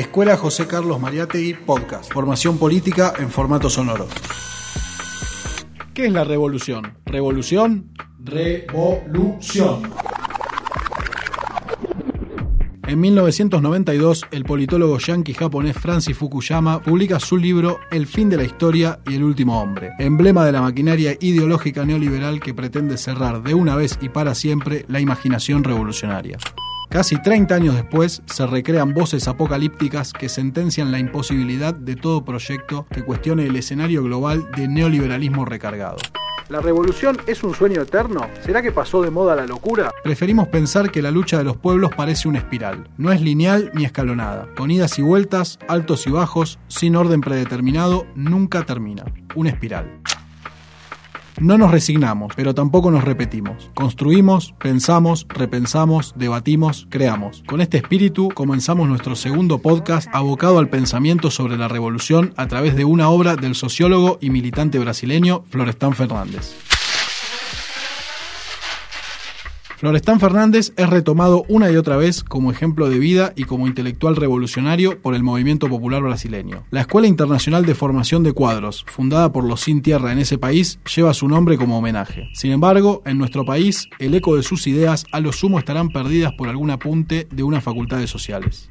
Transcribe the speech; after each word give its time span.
Escuela 0.00 0.34
José 0.38 0.66
Carlos 0.66 0.98
Mariátegui 0.98 1.52
Podcast. 1.52 2.10
Formación 2.10 2.56
política 2.56 3.12
en 3.18 3.28
formato 3.28 3.68
sonoro. 3.68 4.08
¿Qué 5.92 6.06
es 6.06 6.12
la 6.12 6.24
revolución? 6.24 6.94
¿Revolución? 7.04 7.90
Revolución. 8.18 9.92
En 12.86 12.98
1992, 12.98 14.22
el 14.30 14.44
politólogo 14.44 14.96
yanqui 14.98 15.34
japonés 15.34 15.76
Francis 15.76 16.16
Fukuyama 16.16 16.80
publica 16.80 17.20
su 17.20 17.36
libro 17.36 17.78
El 17.90 18.06
fin 18.06 18.30
de 18.30 18.38
la 18.38 18.44
historia 18.44 19.00
y 19.06 19.16
el 19.16 19.22
último 19.22 19.60
hombre, 19.60 19.90
emblema 19.98 20.46
de 20.46 20.52
la 20.52 20.62
maquinaria 20.62 21.14
ideológica 21.20 21.84
neoliberal 21.84 22.40
que 22.40 22.54
pretende 22.54 22.96
cerrar 22.96 23.42
de 23.42 23.52
una 23.52 23.76
vez 23.76 23.98
y 24.00 24.08
para 24.08 24.34
siempre 24.34 24.86
la 24.88 24.98
imaginación 24.98 25.62
revolucionaria. 25.62 26.38
Casi 26.90 27.22
30 27.22 27.54
años 27.54 27.76
después, 27.76 28.20
se 28.26 28.46
recrean 28.48 28.92
voces 28.92 29.28
apocalípticas 29.28 30.12
que 30.12 30.28
sentencian 30.28 30.90
la 30.90 30.98
imposibilidad 30.98 31.72
de 31.72 31.94
todo 31.94 32.24
proyecto 32.24 32.84
que 32.90 33.04
cuestione 33.04 33.46
el 33.46 33.54
escenario 33.54 34.02
global 34.02 34.50
de 34.56 34.66
neoliberalismo 34.66 35.44
recargado. 35.44 35.98
¿La 36.48 36.60
revolución 36.60 37.16
es 37.28 37.44
un 37.44 37.54
sueño 37.54 37.82
eterno? 37.82 38.26
¿Será 38.44 38.60
que 38.60 38.72
pasó 38.72 39.02
de 39.02 39.10
moda 39.12 39.36
la 39.36 39.46
locura? 39.46 39.92
Preferimos 40.02 40.48
pensar 40.48 40.90
que 40.90 41.00
la 41.00 41.12
lucha 41.12 41.38
de 41.38 41.44
los 41.44 41.56
pueblos 41.56 41.92
parece 41.96 42.26
una 42.26 42.38
espiral. 42.38 42.88
No 42.98 43.12
es 43.12 43.20
lineal 43.20 43.70
ni 43.72 43.84
escalonada. 43.84 44.48
Con 44.56 44.72
idas 44.72 44.98
y 44.98 45.02
vueltas, 45.02 45.60
altos 45.68 46.08
y 46.08 46.10
bajos, 46.10 46.58
sin 46.66 46.96
orden 46.96 47.20
predeterminado, 47.20 48.04
nunca 48.16 48.64
termina. 48.64 49.04
Una 49.36 49.50
espiral. 49.50 50.00
No 51.40 51.56
nos 51.56 51.70
resignamos, 51.70 52.34
pero 52.36 52.54
tampoco 52.54 52.90
nos 52.90 53.02
repetimos. 53.02 53.70
Construimos, 53.72 54.54
pensamos, 54.58 55.26
repensamos, 55.30 56.12
debatimos, 56.14 56.86
creamos. 56.90 57.42
Con 57.46 57.62
este 57.62 57.78
espíritu 57.78 58.28
comenzamos 58.28 58.86
nuestro 58.86 59.16
segundo 59.16 59.56
podcast 59.56 60.06
abocado 60.12 60.58
al 60.58 60.68
pensamiento 60.68 61.30
sobre 61.30 61.56
la 61.56 61.66
revolución 61.66 62.34
a 62.36 62.46
través 62.46 62.76
de 62.76 62.84
una 62.84 63.08
obra 63.08 63.36
del 63.36 63.54
sociólogo 63.54 64.18
y 64.20 64.28
militante 64.28 64.78
brasileño 64.78 65.42
Florestan 65.48 65.94
Fernández. 65.94 66.69
Florestán 69.80 70.20
Fernández 70.20 70.74
es 70.76 70.90
retomado 70.90 71.46
una 71.48 71.70
y 71.70 71.76
otra 71.76 71.96
vez 71.96 72.22
como 72.22 72.50
ejemplo 72.50 72.90
de 72.90 72.98
vida 72.98 73.32
y 73.34 73.44
como 73.44 73.66
intelectual 73.66 74.14
revolucionario 74.14 75.00
por 75.00 75.14
el 75.14 75.22
movimiento 75.22 75.70
popular 75.70 76.02
brasileño. 76.02 76.64
La 76.70 76.82
Escuela 76.82 77.08
Internacional 77.08 77.64
de 77.64 77.74
Formación 77.74 78.22
de 78.22 78.34
Cuadros, 78.34 78.84
fundada 78.86 79.32
por 79.32 79.42
los 79.44 79.62
Sin 79.62 79.80
Tierra 79.80 80.12
en 80.12 80.18
ese 80.18 80.36
país, 80.36 80.78
lleva 80.94 81.14
su 81.14 81.28
nombre 81.28 81.56
como 81.56 81.78
homenaje. 81.78 82.28
Sin 82.34 82.52
embargo, 82.52 83.00
en 83.06 83.16
nuestro 83.16 83.46
país, 83.46 83.88
el 83.98 84.14
eco 84.14 84.36
de 84.36 84.42
sus 84.42 84.66
ideas 84.66 85.06
a 85.12 85.20
lo 85.20 85.32
sumo 85.32 85.58
estarán 85.58 85.88
perdidas 85.88 86.34
por 86.36 86.50
algún 86.50 86.68
apunte 86.68 87.26
de 87.30 87.42
unas 87.42 87.64
facultades 87.64 88.10
sociales. 88.10 88.68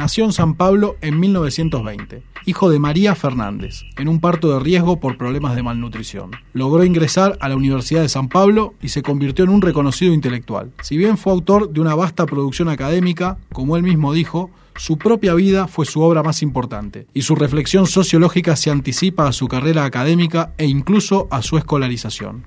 Nació 0.00 0.24
en 0.24 0.32
San 0.32 0.54
Pablo 0.54 0.96
en 1.02 1.20
1920, 1.20 2.22
hijo 2.46 2.70
de 2.70 2.78
María 2.78 3.14
Fernández, 3.14 3.82
en 3.98 4.08
un 4.08 4.18
parto 4.18 4.50
de 4.50 4.58
riesgo 4.58 4.98
por 4.98 5.18
problemas 5.18 5.54
de 5.54 5.62
malnutrición. 5.62 6.30
Logró 6.54 6.84
ingresar 6.84 7.36
a 7.42 7.50
la 7.50 7.56
Universidad 7.56 8.00
de 8.00 8.08
San 8.08 8.30
Pablo 8.30 8.72
y 8.80 8.88
se 8.88 9.02
convirtió 9.02 9.44
en 9.44 9.50
un 9.50 9.60
reconocido 9.60 10.14
intelectual. 10.14 10.72
Si 10.80 10.96
bien 10.96 11.18
fue 11.18 11.34
autor 11.34 11.68
de 11.68 11.82
una 11.82 11.94
vasta 11.94 12.24
producción 12.24 12.70
académica, 12.70 13.36
como 13.52 13.76
él 13.76 13.82
mismo 13.82 14.14
dijo, 14.14 14.48
su 14.74 14.96
propia 14.96 15.34
vida 15.34 15.68
fue 15.68 15.84
su 15.84 16.00
obra 16.00 16.22
más 16.22 16.40
importante, 16.40 17.06
y 17.12 17.20
su 17.20 17.34
reflexión 17.34 17.86
sociológica 17.86 18.56
se 18.56 18.70
anticipa 18.70 19.28
a 19.28 19.32
su 19.32 19.48
carrera 19.48 19.84
académica 19.84 20.54
e 20.56 20.64
incluso 20.64 21.28
a 21.30 21.42
su 21.42 21.58
escolarización. 21.58 22.46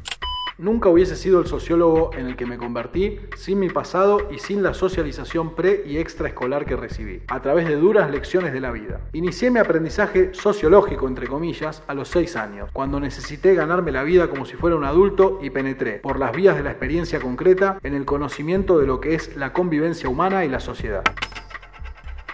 Nunca 0.63 0.87
hubiese 0.87 1.17
sido 1.17 1.41
el 1.41 1.47
sociólogo 1.47 2.11
en 2.17 2.25
el 2.25 2.37
que 2.37 2.45
me 2.45 2.57
convertí 2.57 3.19
sin 3.35 3.59
mi 3.59 3.67
pasado 3.67 4.29
y 4.31 4.39
sin 4.39 4.63
la 4.63 4.73
socialización 4.73 5.55
pre 5.55 5.83
y 5.85 5.97
extraescolar 5.97 6.63
que 6.63 6.77
recibí, 6.77 7.21
a 7.27 7.41
través 7.41 7.67
de 7.67 7.75
duras 7.75 8.09
lecciones 8.09 8.53
de 8.53 8.61
la 8.61 8.71
vida. 8.71 9.01
Inicié 9.11 9.51
mi 9.51 9.59
aprendizaje 9.59 10.33
sociológico, 10.33 11.09
entre 11.09 11.27
comillas, 11.27 11.83
a 11.85 11.93
los 11.93 12.07
6 12.07 12.37
años, 12.37 12.69
cuando 12.71 13.01
necesité 13.01 13.55
ganarme 13.55 13.91
la 13.91 14.03
vida 14.03 14.29
como 14.29 14.45
si 14.45 14.55
fuera 14.55 14.77
un 14.77 14.85
adulto 14.85 15.37
y 15.41 15.49
penetré, 15.49 15.99
por 15.99 16.17
las 16.17 16.31
vías 16.33 16.55
de 16.55 16.63
la 16.63 16.69
experiencia 16.71 17.19
concreta, 17.19 17.77
en 17.83 17.93
el 17.93 18.05
conocimiento 18.05 18.79
de 18.79 18.87
lo 18.87 19.01
que 19.01 19.15
es 19.15 19.35
la 19.35 19.51
convivencia 19.51 20.07
humana 20.07 20.45
y 20.45 20.47
la 20.47 20.61
sociedad. 20.61 21.03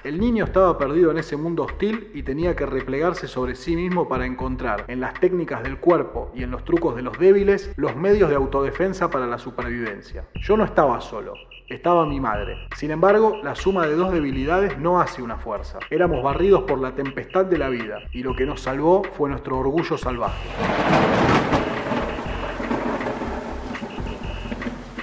El 0.01 0.17
niño 0.17 0.45
estaba 0.45 0.77
perdido 0.77 1.11
en 1.11 1.17
ese 1.17 1.35
mundo 1.35 1.63
hostil 1.63 2.09
y 2.13 2.23
tenía 2.23 2.55
que 2.55 2.65
replegarse 2.65 3.27
sobre 3.27 3.55
sí 3.55 3.75
mismo 3.75 4.07
para 4.07 4.25
encontrar, 4.25 4.85
en 4.87 5.01
las 5.01 5.13
técnicas 5.19 5.61
del 5.61 5.77
cuerpo 5.77 6.31
y 6.33 6.43
en 6.43 6.51
los 6.51 6.63
trucos 6.63 6.95
de 6.95 7.01
los 7.01 7.19
débiles, 7.19 7.73
los 7.75 7.97
medios 7.97 8.29
de 8.29 8.37
autodefensa 8.37 9.09
para 9.09 9.27
la 9.27 9.37
supervivencia. 9.37 10.25
Yo 10.35 10.55
no 10.55 10.63
estaba 10.63 11.01
solo, 11.01 11.33
estaba 11.67 12.05
mi 12.05 12.21
madre. 12.21 12.55
Sin 12.77 12.91
embargo, 12.91 13.41
la 13.43 13.55
suma 13.55 13.87
de 13.87 13.95
dos 13.95 14.13
debilidades 14.13 14.77
no 14.77 15.01
hace 15.01 15.21
una 15.21 15.35
fuerza. 15.35 15.79
Éramos 15.89 16.23
barridos 16.23 16.63
por 16.63 16.79
la 16.79 16.95
tempestad 16.95 17.45
de 17.45 17.57
la 17.57 17.67
vida 17.67 17.99
y 18.13 18.23
lo 18.23 18.33
que 18.37 18.45
nos 18.45 18.61
salvó 18.61 19.03
fue 19.03 19.29
nuestro 19.29 19.57
orgullo 19.57 19.97
salvaje. 19.97 20.47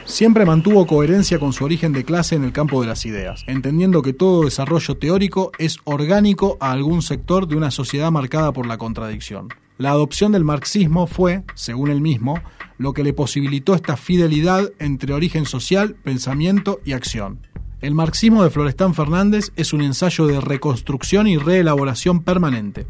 Siempre 0.07 0.47
mantuvo 0.47 0.87
coherencia 0.87 1.41
con 1.41 1.53
su 1.53 1.65
origen 1.65 1.93
de 1.93 2.05
clase 2.05 2.37
en 2.37 2.45
el 2.45 2.53
campo 2.53 2.81
de 2.81 2.87
las 2.87 3.05
ideas, 3.07 3.43
entendiendo 3.49 4.03
que 4.03 4.13
todo 4.13 4.45
desarrollo 4.45 4.97
teórico 4.97 5.51
es 5.59 5.79
orgánico 5.83 6.57
a 6.61 6.71
algún 6.71 7.03
sector 7.03 7.49
de 7.49 7.57
una 7.57 7.73
sociedad 7.73 8.13
marcada 8.13 8.53
por 8.53 8.67
la 8.67 8.79
contradicción. 8.79 9.49
La 9.79 9.91
adopción 9.91 10.31
del 10.31 10.45
marxismo 10.45 11.09
fue, 11.09 11.43
según 11.57 11.91
él 11.91 12.01
mismo, 12.01 12.41
lo 12.79 12.93
que 12.93 13.03
le 13.03 13.13
posibilitó 13.13 13.75
esta 13.75 13.97
fidelidad 13.97 14.71
entre 14.79 15.13
origen 15.13 15.45
social, 15.45 15.97
pensamiento 15.97 16.79
y 16.85 16.93
acción. 16.93 17.41
El 17.81 17.95
marxismo 17.95 18.45
de 18.45 18.51
Florestán 18.51 18.95
Fernández 18.95 19.51
es 19.57 19.73
un 19.73 19.83
ensayo 19.83 20.29
de 20.29 20.41
reconstrucción 20.41 21.27
y 21.27 21.37
reelaboración 21.37 22.23
permanente 22.23 22.87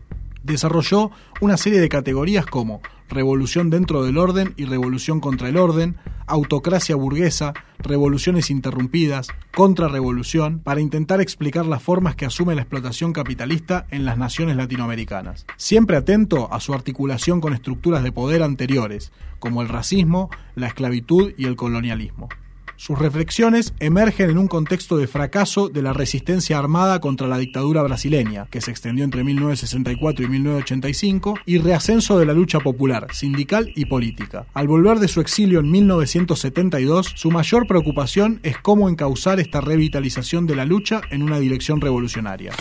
desarrolló 0.46 1.10
una 1.40 1.56
serie 1.56 1.80
de 1.80 1.88
categorías 1.88 2.46
como 2.46 2.80
revolución 3.08 3.70
dentro 3.70 4.02
del 4.04 4.18
orden 4.18 4.54
y 4.56 4.64
revolución 4.64 5.20
contra 5.20 5.48
el 5.48 5.56
orden, 5.56 5.96
autocracia 6.26 6.96
burguesa, 6.96 7.54
revoluciones 7.78 8.50
interrumpidas, 8.50 9.28
contrarrevolución, 9.54 10.60
para 10.60 10.80
intentar 10.80 11.20
explicar 11.20 11.66
las 11.66 11.82
formas 11.82 12.16
que 12.16 12.26
asume 12.26 12.54
la 12.54 12.62
explotación 12.62 13.12
capitalista 13.12 13.86
en 13.90 14.04
las 14.04 14.18
naciones 14.18 14.56
latinoamericanas, 14.56 15.46
siempre 15.56 15.96
atento 15.96 16.52
a 16.52 16.60
su 16.60 16.74
articulación 16.74 17.40
con 17.40 17.54
estructuras 17.54 18.02
de 18.02 18.12
poder 18.12 18.42
anteriores, 18.42 19.12
como 19.38 19.62
el 19.62 19.68
racismo, 19.68 20.30
la 20.54 20.66
esclavitud 20.66 21.32
y 21.36 21.46
el 21.46 21.56
colonialismo. 21.56 22.28
Sus 22.76 22.98
reflexiones 22.98 23.74
emergen 23.80 24.30
en 24.30 24.38
un 24.38 24.48
contexto 24.48 24.96
de 24.96 25.06
fracaso 25.06 25.68
de 25.68 25.82
la 25.82 25.92
resistencia 25.92 26.58
armada 26.58 27.00
contra 27.00 27.26
la 27.26 27.38
dictadura 27.38 27.82
brasileña, 27.82 28.46
que 28.50 28.60
se 28.60 28.70
extendió 28.70 29.04
entre 29.04 29.24
1964 29.24 30.24
y 30.24 30.28
1985, 30.28 31.34
y 31.46 31.58
reascenso 31.58 32.18
de 32.18 32.26
la 32.26 32.34
lucha 32.34 32.60
popular, 32.60 33.08
sindical 33.12 33.72
y 33.74 33.86
política. 33.86 34.46
Al 34.52 34.68
volver 34.68 34.98
de 34.98 35.08
su 35.08 35.20
exilio 35.20 35.60
en 35.60 35.70
1972, 35.70 37.12
su 37.14 37.30
mayor 37.30 37.66
preocupación 37.66 38.40
es 38.42 38.58
cómo 38.58 38.88
encauzar 38.88 39.40
esta 39.40 39.60
revitalización 39.60 40.46
de 40.46 40.56
la 40.56 40.64
lucha 40.64 41.00
en 41.10 41.22
una 41.22 41.38
dirección 41.38 41.80
revolucionaria. 41.80 42.52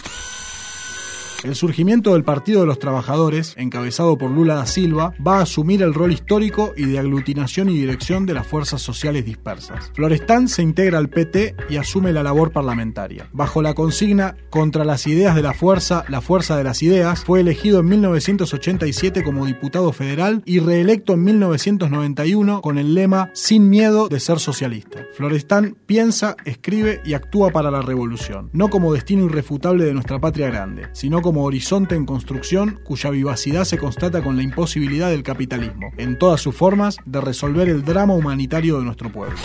El 1.46 1.54
surgimiento 1.54 2.14
del 2.14 2.24
Partido 2.24 2.62
de 2.62 2.66
los 2.66 2.80
Trabajadores, 2.80 3.54
encabezado 3.56 4.18
por 4.18 4.32
Lula 4.32 4.56
da 4.56 4.66
Silva, 4.66 5.14
va 5.26 5.38
a 5.38 5.42
asumir 5.44 5.84
el 5.84 5.94
rol 5.94 6.12
histórico 6.12 6.74
y 6.76 6.86
de 6.86 6.98
aglutinación 6.98 7.70
y 7.70 7.78
dirección 7.78 8.26
de 8.26 8.34
las 8.34 8.48
fuerzas 8.48 8.82
sociales 8.82 9.26
dispersas. 9.26 9.92
Florestán 9.94 10.48
se 10.48 10.64
integra 10.64 10.98
al 10.98 11.08
PT 11.10 11.56
y 11.70 11.78
asume 11.78 12.14
la 12.14 12.24
labor 12.24 12.52
parlamentaria. 12.52 13.30
Bajo 13.32 13.62
la 13.62 13.76
consigna 13.76 14.36
Contra 14.50 14.86
las 14.86 15.06
ideas 15.06 15.36
de 15.36 15.44
la 15.44 15.54
fuerza, 15.54 16.04
la 16.10 16.20
fuerza 16.20 16.58
de 16.58 16.64
las 16.64 16.82
ideas, 16.82 17.24
fue 17.24 17.42
elegido 17.42 17.82
en 17.82 17.90
1987 17.90 19.24
como 19.24 19.46
diputado 19.46 19.92
federal 19.92 20.42
y 20.46 20.58
reelecto 20.58 21.14
en 21.14 21.26
1991 21.26 22.62
con 22.62 22.80
el 22.80 22.96
lema 22.96 23.30
Sin 23.34 23.70
miedo 23.70 24.10
de 24.10 24.20
ser 24.20 24.40
socialista. 24.40 25.06
Florestán 25.14 25.78
piensa, 25.86 26.38
escribe 26.46 27.02
y 27.06 27.14
actúa 27.14 27.52
para 27.52 27.70
la 27.70 27.84
revolución, 27.84 28.50
no 28.52 28.70
como 28.70 28.94
destino 28.94 29.26
irrefutable 29.26 29.86
de 29.86 29.94
nuestra 29.94 30.20
patria 30.20 30.48
grande, 30.48 30.88
sino 30.94 31.22
como 31.22 31.35
horizonte 31.44 31.96
en 31.96 32.06
construcción 32.06 32.80
cuya 32.84 33.10
vivacidad 33.10 33.66
se 33.66 33.78
constata 33.78 34.24
con 34.24 34.36
la 34.36 34.44
imposibilidad 34.44 35.10
del 35.10 35.24
capitalismo, 35.24 35.92
en 35.98 36.18
todas 36.18 36.42
sus 36.42 36.56
formas, 36.56 36.98
de 37.06 37.22
resolver 37.22 37.70
el 37.70 37.84
drama 37.84 38.14
humanitario 38.14 38.78
de 38.78 38.86
nuestro 38.86 39.12
pueblo. 39.12 39.38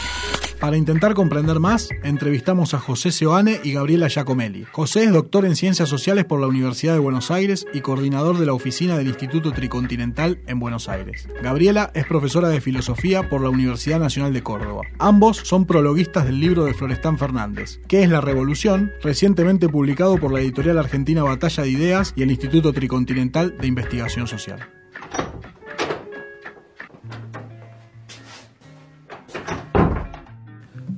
Para 0.60 0.76
intentar 0.76 1.14
comprender 1.14 1.58
más, 1.58 1.88
entrevistamos 2.02 2.74
a 2.74 2.78
José 2.78 3.12
Seoane 3.12 3.60
y 3.64 3.72
Gabriela 3.72 4.08
Giacomelli. 4.08 4.66
José 4.70 5.04
es 5.04 5.12
doctor 5.12 5.46
en 5.46 5.56
Ciencias 5.56 5.88
Sociales 5.88 6.26
por 6.26 6.38
la 6.38 6.48
Universidad 6.48 6.92
de 6.92 6.98
Buenos 6.98 7.30
Aires 7.30 7.66
y 7.72 7.80
coordinador 7.80 8.36
de 8.36 8.44
la 8.44 8.52
oficina 8.52 8.98
del 8.98 9.06
Instituto 9.06 9.52
Tricontinental 9.52 10.38
en 10.46 10.60
Buenos 10.60 10.90
Aires. 10.90 11.26
Gabriela 11.42 11.90
es 11.94 12.04
profesora 12.04 12.50
de 12.50 12.60
Filosofía 12.60 13.30
por 13.30 13.40
la 13.40 13.48
Universidad 13.48 13.98
Nacional 13.98 14.34
de 14.34 14.42
Córdoba. 14.42 14.82
Ambos 14.98 15.38
son 15.38 15.64
prologuistas 15.64 16.26
del 16.26 16.40
libro 16.40 16.66
de 16.66 16.74
Florestán 16.74 17.16
Fernández, 17.16 17.80
¿Qué 17.88 18.02
es 18.02 18.10
la 18.10 18.20
Revolución?, 18.20 18.92
recientemente 19.02 19.70
publicado 19.70 20.18
por 20.18 20.30
la 20.30 20.40
editorial 20.40 20.76
argentina 20.76 21.22
Batalla 21.22 21.62
de 21.62 21.70
Ideas 21.70 22.12
y 22.16 22.22
el 22.22 22.30
Instituto 22.30 22.74
Tricontinental 22.74 23.56
de 23.56 23.66
Investigación 23.66 24.26
Social. 24.26 24.68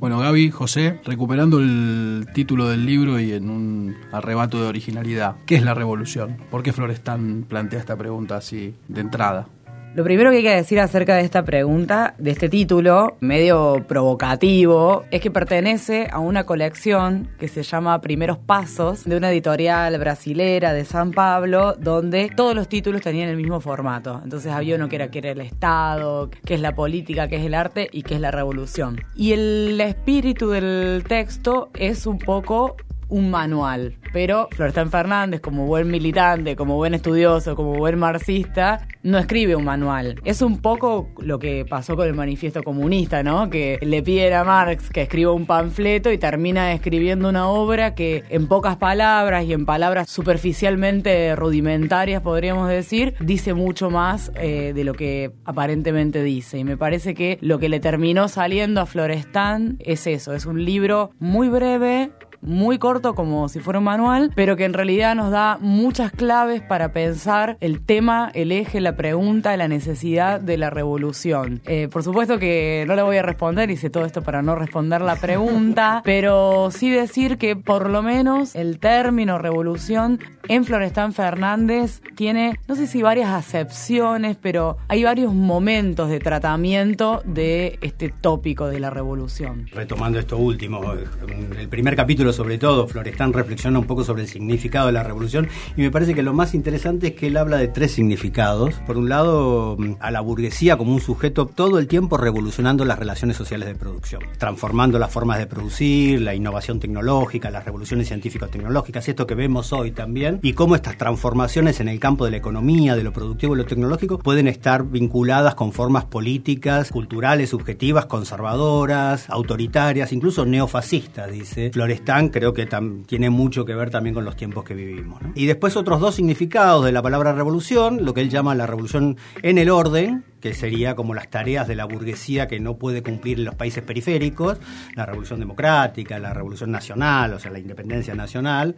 Bueno, 0.03 0.19
Gaby, 0.19 0.51
José, 0.51 0.99
recuperando 1.05 1.61
el 1.61 2.27
título 2.35 2.69
del 2.69 2.85
libro 2.85 3.21
y 3.21 3.35
en 3.35 3.49
un 3.49 3.95
arrebato 4.11 4.61
de 4.61 4.67
originalidad, 4.67 5.37
¿qué 5.47 5.55
es 5.55 5.63
la 5.63 5.75
revolución? 5.75 6.39
¿Por 6.51 6.65
qué 6.65 6.73
Florestan 6.73 7.47
plantea 7.49 7.79
esta 7.79 7.95
pregunta 7.95 8.37
así 8.37 8.75
de 8.89 9.01
entrada? 9.01 9.47
Lo 9.95 10.05
primero 10.05 10.31
que 10.31 10.39
hay 10.39 10.43
que 10.43 10.55
decir 10.55 10.81
acerca 10.81 11.17
de 11.17 11.23
esta 11.23 11.45
pregunta, 11.45 12.15
de 12.17 12.31
este 12.31 12.49
título, 12.49 13.19
medio 13.21 13.85
provocativo, 13.87 15.05
es 15.11 15.21
que 15.21 15.31
pertenece 15.31 16.09
a 16.11 16.19
una 16.19 16.47
colección 16.47 17.29
que 17.39 17.47
se 17.47 17.63
llama 17.63 18.01
Primeros 18.01 18.39
Pasos, 18.39 19.05
de 19.05 19.19
una 19.19 19.31
editorial 19.31 19.99
brasilera 19.99 20.73
de 20.73 20.87
San 20.87 21.11
Pablo, 21.11 21.75
donde 21.75 22.31
todos 22.35 22.55
los 22.55 22.69
títulos 22.69 23.03
tenían 23.03 23.29
el 23.29 23.37
mismo 23.37 23.61
formato. 23.61 24.19
Entonces 24.25 24.51
había 24.51 24.77
uno 24.77 24.89
que 24.89 24.97
era 24.97 25.11
que 25.11 25.19
era 25.19 25.33
el 25.33 25.43
Estado, 25.43 26.31
que 26.47 26.55
es 26.55 26.61
la 26.63 26.75
política, 26.75 27.29
que 27.29 27.37
es 27.37 27.45
el 27.45 27.53
arte 27.53 27.91
y 27.93 28.03
que 28.03 28.15
es 28.15 28.21
la 28.23 28.31
revolución. 28.31 28.99
Y 29.15 29.33
el 29.33 29.79
espíritu 29.79 30.49
del 30.49 31.05
texto 31.07 31.69
es 31.75 32.07
un 32.07 32.19
poco 32.19 32.77
un 33.13 33.31
manual. 33.31 33.95
Pero 34.13 34.49
Florestan 34.53 34.91
Fernández, 34.91 35.41
como 35.41 35.67
buen 35.67 35.91
militante, 35.91 36.57
como 36.57 36.77
buen 36.77 36.95
estudioso, 36.95 37.55
como 37.55 37.75
buen 37.75 37.99
marxista, 37.99 38.87
no 39.03 39.19
escribe 39.19 39.55
un 39.55 39.65
manual. 39.65 40.21
Es 40.25 40.43
un 40.43 40.61
poco 40.61 41.09
lo 41.19 41.39
que 41.39 41.65
pasó 41.69 41.95
con 41.95 42.07
el 42.07 42.15
manifiesto 42.15 42.63
comunista, 42.63 43.23
¿no? 43.23 43.51
Que 43.51 43.79
le 43.83 44.03
piden 44.03 44.33
a 44.33 44.45
Marx 44.45 44.89
que 44.89 45.03
escriba 45.03 45.33
un 45.33 45.47
panfleto 45.47 46.11
y 46.11 46.19
termina 46.19 46.73
escribiendo 46.73 47.29
una 47.29 47.49
obra 47.49 47.95
que 47.95 48.25
en 48.31 48.49
pocas 48.49 48.77
palabras 48.77 49.45
y 49.45 49.53
en 49.53 49.67
palabras 49.67 50.09
superficialmente 50.09 51.37
rudimentarias, 51.37 52.23
podríamos 52.23 52.69
decir, 52.69 53.15
dice 53.21 53.53
mucho 53.53 53.91
más 53.91 54.33
eh, 54.37 54.73
de 54.75 54.85
lo 54.85 54.95
que 54.95 55.33
aparentemente 55.45 56.23
dice. 56.23 56.59
Y 56.59 56.65
me 56.65 56.79
parece 56.79 57.15
que 57.15 57.39
lo 57.43 57.59
que 57.59 57.69
le 57.69 57.81
terminó 57.81 58.29
saliendo 58.29 58.81
a 58.81 58.87
Florestan 58.87 59.77
es 59.81 60.07
eso, 60.07 60.33
es 60.33 60.47
un 60.47 60.65
libro 60.65 61.11
muy 61.19 61.49
breve, 61.49 62.11
muy 62.43 62.79
corto 62.79 63.15
como 63.15 63.49
si 63.49 63.61
fuera 63.61 63.79
un 63.79 63.85
manual, 63.85 64.33
pero 64.35 64.57
que 64.57 64.65
en 64.65 64.73
realidad 64.73 65.15
nos 65.15 65.31
da 65.31 65.59
muchas 65.61 66.13
claves 66.13 66.61
para 66.61 66.93
pensar 66.93 67.57
el 67.61 67.81
tema, 67.81 68.31
el 68.35 68.53
eje, 68.53 68.81
la 68.81 68.97
pregunta, 68.97 69.57
la 69.57 69.69
necesidad 69.69 70.41
de 70.41 70.59
la 70.59 70.71
revolución. 70.71 71.61
Eh, 71.67 71.89
por 71.91 72.03
supuesto 72.03 72.39
que 72.39 72.85
no 72.87 72.97
le 72.97 73.03
voy 73.03 73.17
a 73.17 73.23
responder, 73.23 73.71
hice 73.71 73.91
todo 73.91 74.05
esto 74.05 74.23
para 74.23 74.43
no 74.43 74.57
responder 74.57 75.01
la 75.01 75.17
pregunta, 75.17 76.03
pero 76.05 76.71
sí 76.71 76.91
decir 76.91 77.39
que 77.39 77.57
por 77.57 77.89
lo 77.89 78.03
menos 78.03 78.55
el 78.57 78.79
término 78.79 79.39
revolución 79.39 80.19
en 80.49 80.65
Florestan 80.65 81.13
Fernández 81.13 82.03
tiene, 82.17 82.59
no 82.67 82.75
sé 82.75 82.87
si 82.87 83.03
varias 83.03 83.31
acepciones, 83.31 84.37
pero 84.41 84.77
hay 84.89 85.05
varios 85.05 85.33
momentos 85.33 86.09
de 86.09 86.19
tratamiento 86.19 87.23
de 87.25 87.79
este 87.83 88.09
tópico 88.09 88.67
de 88.67 88.81
la 88.81 88.91
revolución. 88.91 89.69
Retomando 89.73 90.19
esto 90.19 90.37
último, 90.37 90.81
en 91.29 91.53
el 91.59 91.69
primer 91.69 91.95
capítulo 91.95 92.32
sobre 92.33 92.59
todo, 92.59 92.87
Florestán 92.87 93.33
reflexiona 93.33 93.79
un 93.79 93.87
poco 93.87 94.05
sobre 94.05 94.23
el 94.23 94.29
significado 94.29 94.87
de 94.87 94.93
la 94.93 95.03
revolución 95.03 95.49
y 95.77 95.83
me 95.83 95.91
parece 95.91 96.15
que 96.15 96.23
lo 96.23 96.33
más 96.33 96.55
interesante 96.55 97.09
es 97.09 97.15
que 97.15 97.29
él 97.29 97.37
habla 97.37 97.59
de 97.59 97.69
tres 97.69 97.93
significados. 97.93 98.75
Por 98.87 98.97
un 98.97 99.09
lado, 99.09 99.77
a 100.01 100.11
la 100.11 100.21
burguesía 100.21 100.77
como 100.77 100.93
un 100.93 101.01
sujeto 101.01 101.47
todo 101.47 101.79
el 101.79 101.87
tiempo 101.87 102.17
revolucionando 102.17 102.85
las 102.85 102.99
relaciones 102.99 103.37
sociales 103.37 103.69
de 103.69 103.75
producción, 103.75 104.23
transformando 104.39 104.99
las 104.99 105.11
formas 105.11 105.39
de 105.39 105.47
producir, 105.47 106.21
la 106.21 106.35
innovación 106.35 106.81
tecnológica, 106.81 107.51
las 107.51 107.65
revoluciones 107.65 108.09
científico-tecnológicas, 108.09 109.09
esto 109.09 109.27
que 109.27 109.35
vemos 109.35 109.73
hoy 109.73 109.93
también, 109.93 110.41
y 110.43 110.53
cómo 110.53 110.75
estas 110.75 110.97
transformaciones 110.97 111.81
en 111.81 111.89
el 111.89 112.01
campo 112.01 112.25
de 112.25 112.33
la 112.33 112.37
economía, 112.39 112.97
de 112.97 113.03
lo 113.03 113.13
productivo 113.13 113.55
y 113.55 113.59
lo 113.59 113.67
tecnológico 113.67 114.19
pueden 114.19 114.49
estar 114.49 114.85
vinculadas 114.85 115.55
con 115.55 115.73
formas 115.73 116.05
políticas, 116.05 116.91
culturales, 116.91 117.51
subjetivas, 117.51 118.07
conservadoras, 118.07 119.29
autoritarias, 119.29 120.13
incluso 120.13 120.45
neofascistas, 120.45 121.31
dice 121.31 121.71
Florestán 121.73 122.22
creo 122.29 122.53
que 122.53 122.69
tiene 123.07 123.31
mucho 123.31 123.65
que 123.65 123.75
ver 123.75 123.91
también 123.91 124.15
con 124.15 124.25
los 124.25 124.37
tiempos 124.37 124.65
que 124.65 124.75
vivimos. 124.75 125.21
Y 125.35 125.47
después 125.47 125.77
otros 125.77 126.01
dos 126.01 126.15
significados 126.15 126.85
de 126.85 126.93
la 126.93 127.03
palabra 127.03 127.33
revolución, 127.33 128.05
lo 128.05 128.15
que 128.15 128.21
él 128.21 128.31
llama 128.31 128.55
la 128.55 128.67
revolución 128.67 129.17
en 129.43 129.59
el 129.59 129.71
orden, 129.71 130.25
que 130.43 130.53
sería 130.55 130.95
como 130.97 131.15
las 131.15 131.31
tareas 131.31 131.69
de 131.69 131.77
la 131.77 131.87
burguesía 131.87 132.49
que 132.49 132.61
no 132.61 132.77
puede 132.77 133.03
cumplir 133.03 133.39
en 133.39 133.45
los 133.45 133.55
países 133.55 133.83
periféricos, 133.83 134.59
la 134.97 135.07
revolución 135.07 135.39
democrática, 135.39 136.19
la 136.19 136.35
revolución 136.35 136.73
nacional, 136.73 137.33
o 137.33 137.39
sea, 137.39 137.53
la 137.53 137.61
independencia 137.61 138.15
nacional. 138.15 138.75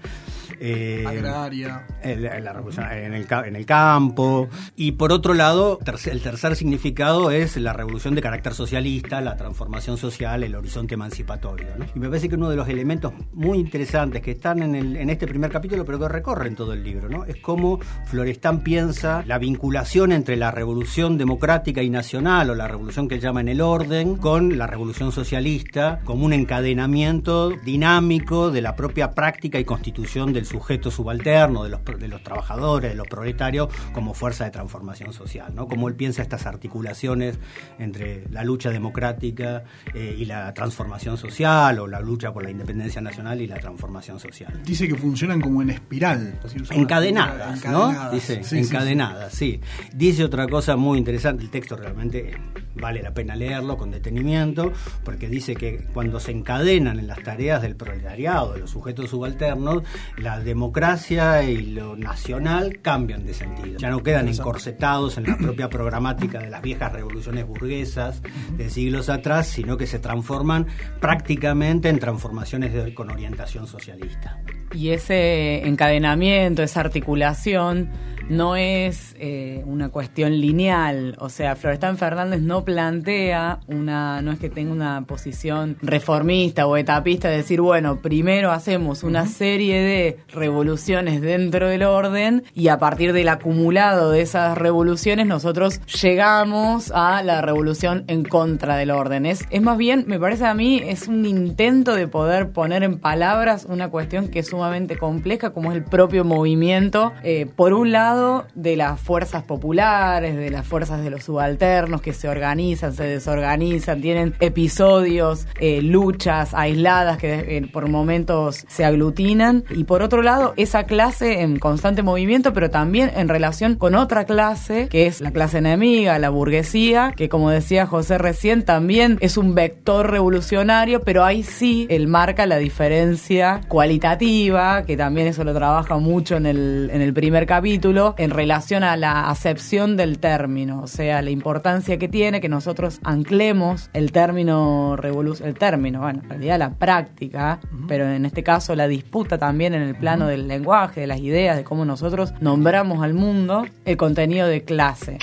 Eh, 0.60 1.04
Agraria. 1.06 1.86
la 2.04 2.52
revolución 2.52 2.86
en 2.92 3.14
el, 3.14 3.26
en 3.46 3.56
el 3.56 3.66
campo. 3.66 4.48
Y 4.76 4.92
por 4.92 5.10
otro 5.10 5.32
lado, 5.32 5.78
el 6.04 6.20
tercer 6.20 6.54
significado 6.54 7.30
es 7.30 7.56
la 7.56 7.72
revolución 7.72 8.14
de 8.14 8.20
carácter 8.20 8.52
socialista, 8.52 9.22
la 9.22 9.36
transformación 9.36 9.96
social, 9.96 10.42
el 10.42 10.54
horizonte 10.54 10.94
emancipatorio. 10.94 11.68
Y 11.94 11.98
me 11.98 12.08
parece 12.08 12.28
que 12.28 12.34
uno 12.34 12.50
de 12.50 12.56
los 12.56 12.68
elementos 12.68 13.14
muy 13.32 13.58
interesantes 13.58 14.20
que 14.20 14.32
están 14.32 14.62
en, 14.62 14.74
el, 14.74 14.96
en 14.96 15.08
este 15.08 15.26
primer 15.26 15.50
capítulo, 15.50 15.84
pero 15.86 15.98
que 15.98 16.08
recorren 16.08 16.54
todo 16.54 16.74
el 16.74 16.84
libro, 16.84 17.08
¿no? 17.08 17.24
es 17.24 17.36
cómo 17.36 17.80
Florestan 18.04 18.62
piensa 18.62 19.24
la 19.26 19.38
vinculación 19.38 20.12
entre 20.12 20.36
la 20.36 20.50
revolución 20.50 21.16
democrática 21.16 21.53
y 21.64 21.90
nacional 21.90 22.50
o 22.50 22.54
la 22.54 22.66
revolución 22.66 23.08
que 23.08 23.14
él 23.14 23.20
llama 23.20 23.40
en 23.40 23.48
el 23.48 23.60
orden 23.60 24.16
con 24.16 24.58
la 24.58 24.66
revolución 24.66 25.12
socialista 25.12 26.00
como 26.04 26.24
un 26.24 26.32
encadenamiento 26.32 27.50
dinámico 27.50 28.50
de 28.50 28.60
la 28.60 28.74
propia 28.74 29.12
práctica 29.12 29.58
y 29.60 29.64
constitución 29.64 30.32
del 30.32 30.46
sujeto 30.46 30.90
subalterno, 30.90 31.62
de 31.62 31.70
los, 31.70 31.80
de 31.84 32.08
los 32.08 32.22
trabajadores, 32.22 32.90
de 32.90 32.96
los 32.96 33.06
proletarios 33.06 33.68
como 33.92 34.14
fuerza 34.14 34.44
de 34.44 34.50
transformación 34.50 35.12
social, 35.12 35.54
¿no? 35.54 35.68
Como 35.68 35.88
él 35.88 35.94
piensa 35.94 36.22
estas 36.22 36.46
articulaciones 36.46 37.38
entre 37.78 38.28
la 38.30 38.42
lucha 38.42 38.70
democrática 38.70 39.62
eh, 39.94 40.16
y 40.18 40.24
la 40.24 40.52
transformación 40.54 41.16
social 41.16 41.78
o 41.78 41.86
la 41.86 42.00
lucha 42.00 42.32
por 42.32 42.42
la 42.42 42.50
independencia 42.50 43.00
nacional 43.00 43.40
y 43.40 43.46
la 43.46 43.58
transformación 43.58 44.18
social. 44.18 44.60
Dice 44.64 44.88
que 44.88 44.96
funcionan 44.96 45.40
como 45.40 45.62
en 45.62 45.70
espiral. 45.70 46.38
Encadenadas, 46.70 47.64
¿no? 47.64 48.10
Dice, 48.10 48.42
encadenadas, 48.52 49.32
sí. 49.32 49.60
Dice 49.94 50.24
otra 50.24 50.48
cosa 50.48 50.76
muy 50.76 50.98
interesante 50.98 51.43
el 51.44 51.50
texto 51.50 51.76
realmente 51.76 52.32
vale 52.74 53.02
la 53.02 53.12
pena 53.12 53.36
leerlo 53.36 53.76
con 53.76 53.90
detenimiento, 53.90 54.72
porque 55.04 55.28
dice 55.28 55.54
que 55.54 55.86
cuando 55.92 56.18
se 56.18 56.32
encadenan 56.32 56.98
en 56.98 57.06
las 57.06 57.22
tareas 57.22 57.62
del 57.62 57.76
proletariado, 57.76 58.54
de 58.54 58.60
los 58.60 58.70
sujetos 58.70 59.10
subalternos, 59.10 59.82
la 60.16 60.40
democracia 60.40 61.42
y 61.42 61.66
lo 61.66 61.96
nacional 61.96 62.80
cambian 62.80 63.24
de 63.24 63.34
sentido. 63.34 63.78
Ya 63.78 63.90
no 63.90 64.02
quedan 64.02 64.28
encorsetados 64.28 65.18
en 65.18 65.24
la 65.24 65.36
propia 65.36 65.68
programática 65.68 66.40
de 66.40 66.50
las 66.50 66.62
viejas 66.62 66.92
revoluciones 66.92 67.46
burguesas 67.46 68.22
de 68.56 68.70
siglos 68.70 69.08
atrás, 69.08 69.46
sino 69.46 69.76
que 69.76 69.86
se 69.86 69.98
transforman 69.98 70.66
prácticamente 71.00 71.90
en 71.90 71.98
transformaciones 71.98 72.72
con 72.94 73.10
orientación 73.10 73.66
socialista. 73.66 74.38
Y 74.72 74.90
ese 74.90 75.66
encadenamiento, 75.66 76.62
esa 76.62 76.80
articulación, 76.80 77.90
no 78.28 78.56
es 78.56 79.14
eh, 79.18 79.62
una 79.66 79.90
cuestión 79.90 80.40
lineal. 80.40 81.16
O 81.18 81.28
sea, 81.28 81.56
Florestan 81.56 81.98
Fernández 81.98 82.40
no 82.40 82.64
plantea 82.64 83.60
una, 83.66 84.22
no 84.22 84.32
es 84.32 84.38
que 84.38 84.50
tenga 84.50 84.72
una 84.72 85.04
posición 85.06 85.76
reformista 85.82 86.66
o 86.66 86.76
etapista 86.76 87.28
de 87.28 87.38
decir, 87.38 87.60
bueno, 87.60 88.00
primero 88.00 88.52
hacemos 88.52 89.02
una 89.02 89.26
serie 89.26 89.80
de 89.80 90.18
revoluciones 90.28 91.20
dentro 91.20 91.68
del 91.68 91.82
orden 91.82 92.44
y 92.54 92.68
a 92.68 92.78
partir 92.78 93.12
del 93.12 93.28
acumulado 93.28 94.10
de 94.10 94.22
esas 94.22 94.56
revoluciones 94.56 95.26
nosotros 95.26 95.80
llegamos 96.02 96.90
a 96.94 97.22
la 97.22 97.42
revolución 97.42 98.04
en 98.08 98.24
contra 98.24 98.76
del 98.76 98.90
orden. 98.90 99.26
Es, 99.26 99.44
es 99.50 99.62
más 99.62 99.78
bien, 99.78 100.04
me 100.06 100.18
parece 100.18 100.46
a 100.46 100.54
mí, 100.54 100.80
es 100.84 101.08
un 101.08 101.26
intento 101.26 101.94
de 101.94 102.08
poder 102.08 102.50
poner 102.50 102.82
en 102.82 102.98
palabras 102.98 103.66
una 103.68 103.88
cuestión 103.90 104.28
que 104.28 104.40
es 104.40 104.48
sumamente 104.48 104.96
compleja 104.96 105.50
como 105.50 105.72
es 105.72 105.78
el 105.78 105.84
propio 105.84 106.24
movimiento. 106.24 107.12
Eh, 107.22 107.46
por 107.54 107.72
un 107.72 107.92
lado, 107.92 108.13
de 108.54 108.76
las 108.76 109.00
fuerzas 109.00 109.42
populares, 109.42 110.36
de 110.36 110.50
las 110.50 110.66
fuerzas 110.66 111.02
de 111.02 111.10
los 111.10 111.24
subalternos 111.24 112.00
que 112.00 112.12
se 112.12 112.28
organizan, 112.28 112.92
se 112.92 113.04
desorganizan, 113.04 114.00
tienen 114.00 114.34
episodios, 114.40 115.46
eh, 115.60 115.82
luchas 115.82 116.54
aisladas 116.54 117.18
que 117.18 117.56
eh, 117.56 117.68
por 117.72 117.88
momentos 117.88 118.64
se 118.68 118.84
aglutinan. 118.84 119.64
Y 119.70 119.84
por 119.84 120.02
otro 120.02 120.22
lado, 120.22 120.54
esa 120.56 120.84
clase 120.84 121.42
en 121.42 121.58
constante 121.58 122.02
movimiento, 122.02 122.52
pero 122.52 122.70
también 122.70 123.10
en 123.16 123.28
relación 123.28 123.76
con 123.76 123.94
otra 123.94 124.24
clase, 124.24 124.88
que 124.88 125.06
es 125.06 125.20
la 125.20 125.30
clase 125.30 125.58
enemiga, 125.58 126.18
la 126.18 126.30
burguesía, 126.30 127.12
que 127.16 127.28
como 127.28 127.50
decía 127.50 127.86
José 127.86 128.18
recién, 128.18 128.64
también 128.64 129.18
es 129.20 129.36
un 129.36 129.54
vector 129.54 130.10
revolucionario, 130.10 131.00
pero 131.00 131.24
ahí 131.24 131.42
sí 131.42 131.86
él 131.90 132.06
marca 132.08 132.46
la 132.46 132.58
diferencia 132.58 133.60
cualitativa, 133.68 134.84
que 134.84 134.96
también 134.96 135.28
eso 135.28 135.44
lo 135.44 135.54
trabaja 135.54 135.98
mucho 135.98 136.36
en 136.36 136.46
el, 136.46 136.90
en 136.92 137.00
el 137.00 137.12
primer 137.12 137.46
capítulo 137.46 138.03
en 138.18 138.30
relación 138.30 138.84
a 138.84 138.96
la 138.96 139.30
acepción 139.30 139.96
del 139.96 140.18
término, 140.18 140.82
o 140.82 140.86
sea, 140.86 141.22
la 141.22 141.30
importancia 141.30 141.98
que 141.98 142.08
tiene 142.08 142.40
que 142.40 142.48
nosotros 142.48 143.00
anclemos 143.02 143.88
el 143.94 144.12
término 144.12 144.96
revolución, 144.96 145.48
el 145.48 145.54
término, 145.54 146.00
bueno, 146.00 146.20
en 146.22 146.28
realidad 146.28 146.58
la 146.58 146.70
práctica, 146.74 147.60
pero 147.88 148.06
en 148.08 148.26
este 148.26 148.42
caso 148.42 148.74
la 148.74 148.88
disputa 148.88 149.38
también 149.38 149.74
en 149.74 149.82
el 149.82 149.94
plano 149.94 150.26
del 150.26 150.48
lenguaje, 150.48 151.00
de 151.00 151.06
las 151.06 151.20
ideas, 151.20 151.56
de 151.56 151.64
cómo 151.64 151.84
nosotros 151.84 152.34
nombramos 152.40 153.02
al 153.02 153.14
mundo, 153.14 153.64
el 153.84 153.96
contenido 153.96 154.46
de 154.46 154.62
clase. 154.64 155.18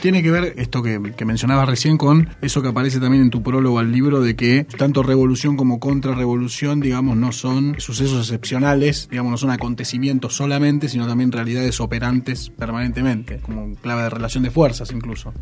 Tiene 0.00 0.22
que 0.22 0.30
ver 0.30 0.54
esto 0.56 0.82
que, 0.82 0.98
mencionabas 1.24 1.68
recién 1.68 1.96
con 1.96 2.28
eso 2.42 2.62
que 2.62 2.68
aparece 2.68 3.00
también 3.00 3.22
en 3.24 3.30
tu 3.30 3.42
prólogo 3.42 3.78
al 3.78 3.90
libro 3.90 4.20
de 4.20 4.36
que 4.36 4.64
tanto 4.64 5.02
revolución 5.02 5.56
como 5.56 5.80
contrarrevolución, 5.80 6.80
digamos, 6.80 7.16
no 7.16 7.32
son 7.32 7.76
sucesos 7.78 8.20
excepcionales, 8.20 9.08
digamos, 9.10 9.30
no 9.30 9.36
son 9.38 9.50
acontecimientos 9.50 10.36
solamente, 10.36 10.88
sino 10.88 11.06
también 11.06 11.32
realidades 11.32 11.80
operantes 11.80 12.50
permanentemente, 12.50 13.38
como 13.38 13.74
clave 13.76 14.02
de 14.02 14.10
relación 14.10 14.44
de 14.44 14.50
fuerzas 14.50 14.92
incluso. 14.92 15.32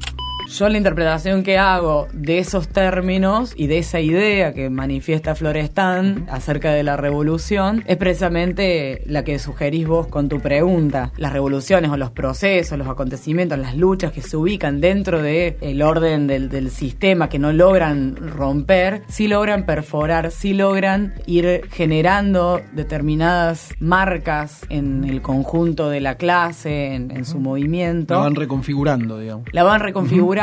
Yo 0.49 0.69
la 0.69 0.77
interpretación 0.77 1.43
que 1.43 1.59
hago 1.59 2.07
de 2.13 2.39
esos 2.39 2.69
términos 2.69 3.55
y 3.57 3.67
de 3.67 3.79
esa 3.79 4.01
idea 4.01 4.53
que 4.53 4.69
manifiesta 4.69 5.35
Florestan 5.35 6.27
acerca 6.31 6.73
de 6.73 6.83
la 6.83 6.97
revolución 6.97 7.83
es 7.87 7.97
precisamente 7.97 9.03
la 9.07 9.25
que 9.25 9.39
sugerís 9.39 9.87
vos 9.87 10.07
con 10.07 10.29
tu 10.29 10.41
pregunta. 10.41 11.13
Las 11.17 11.33
revoluciones 11.33 11.91
o 11.91 11.97
los 11.97 12.11
procesos, 12.11 12.79
los 12.79 12.87
acontecimientos, 12.89 13.59
las 13.59 13.77
luchas 13.77 14.13
que 14.13 14.21
se 14.21 14.37
ubican 14.37 14.81
dentro 14.81 15.23
del 15.23 15.57
el 15.61 15.83
orden 15.83 16.27
del, 16.27 16.51
del, 16.51 16.71
sistema, 16.71 17.29
que 17.29 17.39
no 17.39 17.53
logran 17.53 18.17
romper, 18.17 19.03
sí 19.09 19.29
logran 19.29 19.65
perforar, 19.65 20.31
sí 20.31 20.53
logran 20.53 21.15
ir 21.27 21.63
generando 21.71 22.61
determinadas 22.73 23.71
marcas 23.81 24.61
en 24.69 25.05
el 25.05 25.23
conjunto 25.23 25.89
de 25.89 26.01
la 26.01 26.17
clase, 26.17 26.95
en, 26.95 27.11
en 27.11 27.25
su 27.25 27.39
movimiento. 27.39 28.15
La 28.15 28.21
van 28.21 28.35
reconfigurando, 28.35 29.19
digamos. 29.19 29.47
La 29.53 29.63
van 29.63 29.81
reconfigurando 29.81 30.34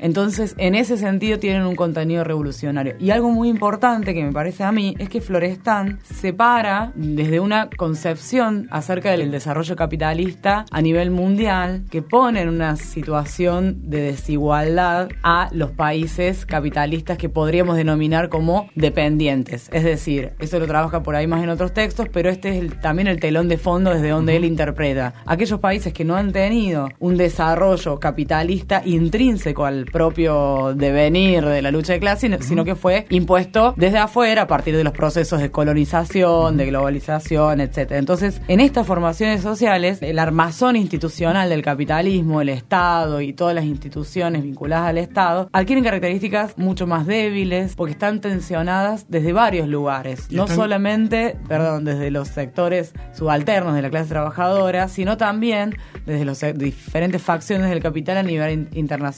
entonces, 0.00 0.54
en 0.56 0.74
ese 0.74 0.96
sentido 0.96 1.38
tienen 1.38 1.66
un 1.66 1.76
contenido 1.76 2.24
revolucionario. 2.24 2.94
Y 2.98 3.10
algo 3.10 3.28
muy 3.28 3.50
importante 3.50 4.14
que 4.14 4.24
me 4.24 4.32
parece 4.32 4.64
a 4.64 4.72
mí 4.72 4.94
es 4.98 5.10
que 5.10 5.20
Florestan 5.20 5.98
separa 6.02 6.92
desde 6.94 7.40
una 7.40 7.68
concepción 7.76 8.66
acerca 8.70 9.10
del 9.10 9.30
desarrollo 9.30 9.76
capitalista 9.76 10.64
a 10.70 10.80
nivel 10.80 11.10
mundial 11.10 11.84
que 11.90 12.00
pone 12.00 12.40
en 12.40 12.48
una 12.48 12.76
situación 12.76 13.90
de 13.90 14.00
desigualdad 14.00 15.10
a 15.22 15.50
los 15.52 15.70
países 15.70 16.46
capitalistas 16.46 17.18
que 17.18 17.28
podríamos 17.28 17.76
denominar 17.76 18.30
como 18.30 18.70
dependientes. 18.74 19.68
Es 19.70 19.84
decir, 19.84 20.32
eso 20.38 20.58
lo 20.58 20.66
trabaja 20.66 21.02
por 21.02 21.14
ahí 21.14 21.26
más 21.26 21.42
en 21.42 21.50
otros 21.50 21.74
textos, 21.74 22.08
pero 22.10 22.30
este 22.30 22.56
es 22.58 22.80
también 22.80 23.06
el 23.06 23.20
telón 23.20 23.48
de 23.48 23.58
fondo 23.58 23.92
desde 23.92 24.08
donde 24.08 24.36
él 24.36 24.46
interpreta. 24.46 25.12
Aquellos 25.26 25.60
países 25.60 25.92
que 25.92 26.06
no 26.06 26.16
han 26.16 26.32
tenido 26.32 26.88
un 27.00 27.18
desarrollo 27.18 28.00
capitalista 28.00 28.80
intrínseco 28.84 29.25
intrínseco 29.26 29.64
al 29.64 29.86
propio 29.86 30.72
devenir 30.74 31.44
de 31.44 31.60
la 31.60 31.70
lucha 31.70 31.92
de 31.94 32.00
clase, 32.00 32.38
sino 32.40 32.64
que 32.64 32.76
fue 32.76 33.06
impuesto 33.10 33.74
desde 33.76 33.98
afuera 33.98 34.42
a 34.42 34.46
partir 34.46 34.76
de 34.76 34.84
los 34.84 34.92
procesos 34.92 35.40
de 35.40 35.50
colonización, 35.50 36.56
de 36.56 36.66
globalización, 36.66 37.60
etcétera. 37.60 37.98
Entonces, 37.98 38.40
en 38.46 38.60
estas 38.60 38.86
formaciones 38.86 39.42
sociales, 39.42 39.98
el 40.00 40.18
armazón 40.18 40.76
institucional 40.76 41.48
del 41.48 41.62
capitalismo, 41.62 42.40
el 42.40 42.50
Estado 42.50 43.20
y 43.20 43.32
todas 43.32 43.54
las 43.54 43.64
instituciones 43.64 44.42
vinculadas 44.42 44.88
al 44.88 44.98
Estado 44.98 45.48
adquieren 45.52 45.84
características 45.84 46.56
mucho 46.56 46.86
más 46.86 47.06
débiles 47.06 47.74
porque 47.74 47.92
están 47.92 48.20
tensionadas 48.20 49.06
desde 49.08 49.32
varios 49.32 49.68
lugares, 49.68 50.30
no 50.30 50.46
solamente, 50.46 51.36
perdón, 51.48 51.84
desde 51.84 52.10
los 52.10 52.28
sectores 52.28 52.92
subalternos 53.12 53.74
de 53.74 53.82
la 53.82 53.90
clase 53.90 54.10
trabajadora, 54.10 54.88
sino 54.88 55.16
también 55.16 55.76
desde 56.06 56.24
las 56.24 56.40
diferentes 56.56 57.20
facciones 57.20 57.70
del 57.70 57.80
capital 57.80 58.18
a 58.18 58.22
nivel 58.22 58.68
internacional. 58.72 59.15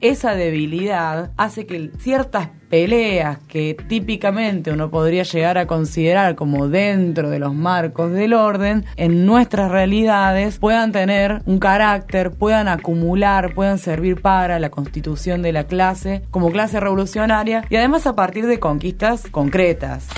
Esa 0.00 0.34
debilidad 0.34 1.30
hace 1.36 1.64
que 1.64 1.92
ciertas 1.98 2.48
peleas 2.68 3.38
que 3.46 3.76
típicamente 3.88 4.72
uno 4.72 4.90
podría 4.90 5.22
llegar 5.22 5.58
a 5.58 5.66
considerar 5.66 6.34
como 6.34 6.68
dentro 6.68 7.30
de 7.30 7.38
los 7.38 7.54
marcos 7.54 8.10
del 8.10 8.32
orden, 8.32 8.84
en 8.96 9.26
nuestras 9.26 9.70
realidades 9.70 10.58
puedan 10.58 10.90
tener 10.90 11.42
un 11.46 11.60
carácter, 11.60 12.32
puedan 12.32 12.66
acumular, 12.66 13.54
puedan 13.54 13.78
servir 13.78 14.20
para 14.20 14.58
la 14.58 14.70
constitución 14.70 15.40
de 15.40 15.52
la 15.52 15.64
clase 15.64 16.22
como 16.30 16.50
clase 16.50 16.80
revolucionaria 16.80 17.64
y 17.70 17.76
además 17.76 18.06
a 18.08 18.16
partir 18.16 18.46
de 18.46 18.58
conquistas 18.58 19.28
concretas. 19.30 20.08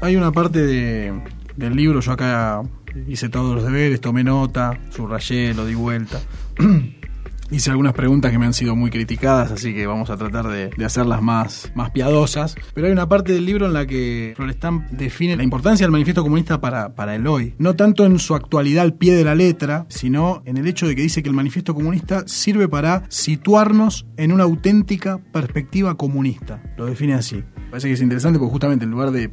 Hay 0.00 0.16
una 0.16 0.32
parte 0.32 0.60
de, 0.60 1.22
del 1.56 1.76
libro, 1.76 2.00
yo 2.00 2.10
acá 2.10 2.62
hice 3.06 3.28
todos 3.28 3.54
los 3.54 3.64
deberes, 3.64 4.00
tomé 4.00 4.24
nota, 4.24 4.76
subrayé, 4.90 5.54
lo 5.54 5.66
di 5.66 5.74
vuelta. 5.74 6.18
Hice 7.54 7.70
algunas 7.70 7.92
preguntas 7.92 8.32
que 8.32 8.38
me 8.40 8.46
han 8.46 8.52
sido 8.52 8.74
muy 8.74 8.90
criticadas, 8.90 9.52
así 9.52 9.72
que 9.72 9.86
vamos 9.86 10.10
a 10.10 10.16
tratar 10.16 10.48
de, 10.48 10.84
hacerlas 10.84 11.22
más, 11.22 11.70
más 11.76 11.92
piadosas. 11.92 12.56
Pero 12.74 12.88
hay 12.88 12.92
una 12.92 13.08
parte 13.08 13.32
del 13.32 13.46
libro 13.46 13.66
en 13.66 13.74
la 13.74 13.86
que 13.86 14.32
Florestan 14.34 14.88
define 14.90 15.36
la 15.36 15.44
importancia 15.44 15.86
del 15.86 15.92
manifiesto 15.92 16.24
comunista 16.24 16.60
para, 16.60 16.96
para 16.96 17.14
el 17.14 17.28
hoy. 17.28 17.54
No 17.58 17.76
tanto 17.76 18.06
en 18.06 18.18
su 18.18 18.34
actualidad 18.34 18.82
al 18.82 18.94
pie 18.94 19.14
de 19.14 19.22
la 19.22 19.36
letra, 19.36 19.86
sino 19.88 20.42
en 20.46 20.56
el 20.56 20.66
hecho 20.66 20.88
de 20.88 20.96
que 20.96 21.02
dice 21.02 21.22
que 21.22 21.28
el 21.28 21.34
manifiesto 21.36 21.76
comunista 21.76 22.24
sirve 22.26 22.66
para 22.66 23.04
situarnos 23.08 24.04
en 24.16 24.32
una 24.32 24.42
auténtica 24.42 25.20
perspectiva 25.32 25.94
comunista. 25.94 26.60
Lo 26.76 26.86
define 26.86 27.14
así. 27.14 27.44
Parece 27.70 27.86
que 27.86 27.94
es 27.94 28.02
interesante 28.02 28.40
porque 28.40 28.50
justamente 28.50 28.84
en 28.84 28.90
lugar 28.90 29.12
de 29.12 29.30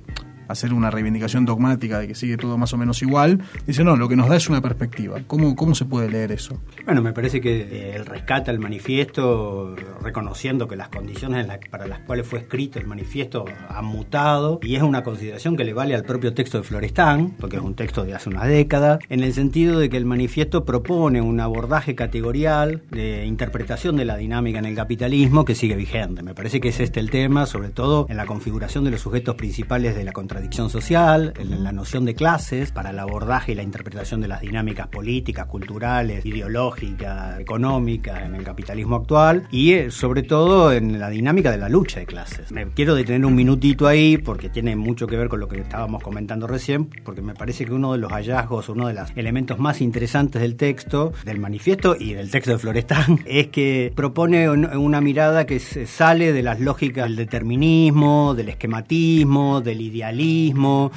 hacer 0.51 0.74
una 0.74 0.91
reivindicación 0.91 1.46
dogmática 1.46 2.00
de 2.00 2.08
que 2.08 2.15
sigue 2.15 2.38
todo 2.38 2.58
más 2.58 2.74
o 2.74 2.77
menos 2.77 3.01
igual. 3.01 3.41
Dice, 3.65 3.84
no, 3.84 3.96
lo 3.96 4.08
que 4.08 4.15
nos 4.15 4.29
da 4.29 4.36
es 4.36 4.50
una 4.50 4.62
perspectiva. 4.62 5.20
¿Cómo, 5.27 5.55
cómo 5.55 5.75
se 5.75 5.86
puede 5.86 6.10
leer 6.10 6.31
eso? 6.31 6.62
Bueno, 6.86 7.01
me 7.01 7.13
parece 7.13 7.41
que 7.41 7.96
él 7.96 8.05
rescata 8.05 8.51
el 8.51 8.60
manifiesto 8.60 9.75
reconociendo 10.01 10.67
que 10.67 10.75
las 10.75 10.89
condiciones 10.89 11.48
para 11.70 11.88
las 11.88 12.00
cuales 12.00 12.27
fue 12.27 12.39
escrito 12.39 12.79
el 12.79 12.88
manifiesto 12.88 13.46
han 13.70 13.86
mutado 13.86 14.60
y 14.62 14.75
es 14.75 14.84
una 14.84 15.03
consideración 15.03 15.55
que 15.55 15.63
le 15.63 15.74
vale 15.74 15.96
al 15.96 16.03
propio 16.03 16.34
texto 16.34 16.58
de 16.58 16.63
Florestán, 16.63 17.36
porque 17.39 17.58
es 17.58 17.62
un 17.62 17.75
texto 17.75 18.03
de 18.03 18.13
hace 18.13 18.29
una 18.29 18.46
década, 18.46 19.00
en 19.10 19.22
el 19.22 19.34
sentido 19.34 19.79
de 19.79 19.89
que 19.89 19.98
el 19.98 20.05
manifiesto 20.05 20.65
propone 20.65 21.22
un 21.22 21.39
abordaje 21.39 21.96
categorial 21.96 22.84
de 22.91 23.25
interpretación 23.25 23.96
de 23.96 24.05
la 24.05 24.17
dinámica 24.17 24.60
en 24.60 24.65
el 24.65 24.75
capitalismo 24.75 25.46
que 25.46 25.55
sigue 25.55 25.75
vigente. 25.75 26.24
Me 26.24 26.34
parece 26.34 26.60
que 26.60 26.70
es 26.70 26.79
este 26.79 27.00
el 27.00 27.10
tema, 27.10 27.46
sobre 27.46 27.70
todo 27.70 28.05
en 28.10 28.17
la 28.17 28.25
configuración 28.25 28.84
de 28.84 28.91
los 28.91 29.01
sujetos 29.01 29.36
principales 29.36 29.96
de 29.96 30.03
la 30.03 30.12
contradicción 30.12 30.40
social, 30.69 31.33
en 31.39 31.63
la 31.63 31.71
noción 31.71 32.05
de 32.05 32.13
clases, 32.13 32.71
para 32.71 32.91
el 32.91 33.00
abordaje 33.00 33.51
y 33.51 33.55
la 33.55 33.63
interpretación 33.63 34.21
de 34.21 34.27
las 34.27 34.41
dinámicas 34.41 34.88
políticas, 34.88 35.48
culturales, 35.48 36.25
ideológicas, 36.25 37.39
económicas 37.39 38.24
en 38.24 38.36
el 38.36 38.43
capitalismo 38.43 38.95
actual 38.95 39.48
y 39.51 39.74
eh, 39.74 39.91
sobre 39.91 40.24
todo 40.24 40.71
en 40.71 41.00
la 41.00 41.10
dinámica 41.10 41.51
de 41.51 41.57
la 41.57 41.69
lucha 41.69 42.00
de 42.00 42.05
clases. 42.05 42.51
Me 42.51 42.67
quiero 42.67 42.95
detener 42.95 43.25
un 43.25 43.36
minutito 43.36 43.88
ahí 43.88 44.17
porque 44.17 44.50
tiene 44.50 44.75
mucho 44.75 45.07
que 45.07 45.17
ver 45.17 45.29
con 45.29 45.39
lo 45.39 45.48
que 45.48 45.60
estábamos 45.60 46.03
comentando 46.03 46.48
recién, 46.48 46.89
porque 47.03 47.21
me 47.21 47.33
parece 47.33 47.65
que 47.65 47.74
uno 47.74 47.93
de 47.93 47.98
los 47.98 48.12
hallazgos, 48.12 48.69
uno 48.69 48.88
de 48.88 48.93
los 48.93 49.12
elementos 49.15 49.60
más 49.60 49.81
interesantes 49.81 50.41
del 50.41 50.55
texto, 50.55 51.13
del 51.25 51.39
manifiesto 51.39 51.95
y 52.00 52.13
del 52.13 52.29
texto 52.29 52.51
de 52.51 52.57
Florestan, 52.60 53.19
es 53.25 53.48
que 53.48 53.91
propone 53.95 54.50
una 54.50 55.01
mirada 55.01 55.45
que 55.45 55.60
sale 55.60 56.33
de 56.33 56.43
las 56.43 56.60
lógicas 56.60 57.05
del 57.05 57.15
determinismo, 57.15 58.33
del 58.36 58.50
esquematismo, 58.50 59.62
del 59.62 59.81
idealismo, 59.81 60.31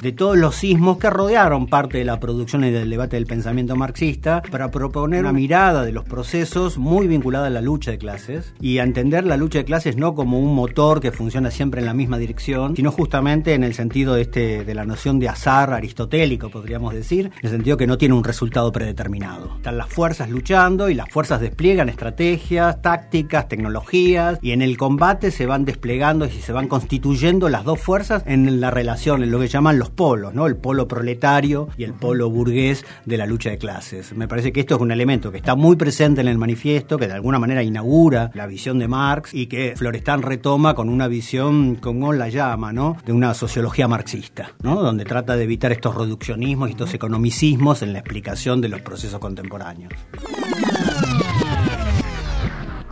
de 0.01 0.13
todos 0.13 0.37
los 0.37 0.55
sismos 0.55 0.97
que 0.97 1.09
rodearon 1.09 1.67
parte 1.67 1.97
de 1.97 2.05
la 2.05 2.19
producción 2.19 2.63
y 2.63 2.71
del 2.71 2.89
debate 2.89 3.17
del 3.17 3.25
pensamiento 3.25 3.75
marxista, 3.75 4.41
para 4.49 4.71
proponer 4.71 5.21
una 5.21 5.33
mirada 5.33 5.83
de 5.83 5.91
los 5.91 6.05
procesos 6.05 6.77
muy 6.77 7.07
vinculada 7.07 7.47
a 7.47 7.49
la 7.49 7.61
lucha 7.61 7.91
de 7.91 7.97
clases 7.97 8.53
y 8.61 8.77
a 8.77 8.83
entender 8.83 9.25
la 9.25 9.35
lucha 9.35 9.59
de 9.59 9.65
clases 9.65 9.97
no 9.97 10.15
como 10.15 10.39
un 10.39 10.55
motor 10.55 11.01
que 11.01 11.11
funciona 11.11 11.51
siempre 11.51 11.81
en 11.81 11.85
la 11.85 11.93
misma 11.93 12.17
dirección, 12.17 12.75
sino 12.77 12.91
justamente 12.91 13.53
en 13.53 13.63
el 13.63 13.73
sentido 13.73 14.15
de, 14.15 14.21
este, 14.21 14.63
de 14.63 14.73
la 14.73 14.85
noción 14.85 15.19
de 15.19 15.27
azar 15.27 15.73
aristotélico, 15.73 16.49
podríamos 16.49 16.93
decir, 16.93 17.25
en 17.25 17.45
el 17.45 17.51
sentido 17.51 17.75
que 17.75 17.87
no 17.87 17.97
tiene 17.97 18.15
un 18.15 18.23
resultado 18.23 18.71
predeterminado. 18.71 19.55
Están 19.57 19.77
las 19.77 19.89
fuerzas 19.89 20.29
luchando 20.29 20.89
y 20.89 20.95
las 20.95 21.09
fuerzas 21.09 21.41
despliegan 21.41 21.89
estrategias, 21.89 22.81
tácticas, 22.81 23.49
tecnologías 23.49 24.39
y 24.41 24.51
en 24.51 24.61
el 24.61 24.77
combate 24.77 25.31
se 25.31 25.45
van 25.45 25.65
desplegando 25.65 26.25
y 26.25 26.29
se 26.29 26.53
van 26.53 26.67
constituyendo 26.67 27.49
las 27.49 27.65
dos 27.65 27.79
fuerzas 27.81 28.23
en 28.25 28.61
la 28.61 28.71
relación 28.71 29.14
lo 29.17 29.39
que 29.39 29.47
llaman 29.47 29.79
los 29.79 29.89
polos, 29.89 30.33
¿no? 30.33 30.47
El 30.47 30.55
polo 30.57 30.87
proletario 30.87 31.69
y 31.77 31.83
el 31.83 31.93
polo 31.93 32.29
burgués 32.29 32.85
de 33.05 33.17
la 33.17 33.25
lucha 33.25 33.49
de 33.49 33.57
clases. 33.57 34.13
Me 34.13 34.27
parece 34.27 34.51
que 34.51 34.59
esto 34.59 34.75
es 34.75 34.81
un 34.81 34.91
elemento 34.91 35.31
que 35.31 35.37
está 35.37 35.55
muy 35.55 35.75
presente 35.75 36.21
en 36.21 36.27
el 36.27 36.37
manifiesto, 36.37 36.97
que 36.97 37.07
de 37.07 37.13
alguna 37.13 37.39
manera 37.39 37.63
inaugura 37.63 38.31
la 38.33 38.47
visión 38.47 38.79
de 38.79 38.87
Marx 38.87 39.33
y 39.33 39.47
que 39.47 39.73
Florestan 39.75 40.21
retoma 40.21 40.75
con 40.75 40.89
una 40.89 41.07
visión, 41.07 41.75
como 41.75 42.13
la 42.13 42.29
llama, 42.29 42.73
¿no? 42.73 42.97
De 43.05 43.13
una 43.13 43.33
sociología 43.33 43.87
marxista, 43.87 44.51
¿no? 44.61 44.81
Donde 44.81 45.05
trata 45.05 45.35
de 45.35 45.43
evitar 45.43 45.71
estos 45.71 45.95
reduccionismos 45.95 46.69
y 46.69 46.71
estos 46.71 46.93
economicismos 46.93 47.81
en 47.81 47.93
la 47.93 47.99
explicación 47.99 48.61
de 48.61 48.69
los 48.69 48.81
procesos 48.81 49.19
contemporáneos. 49.19 49.93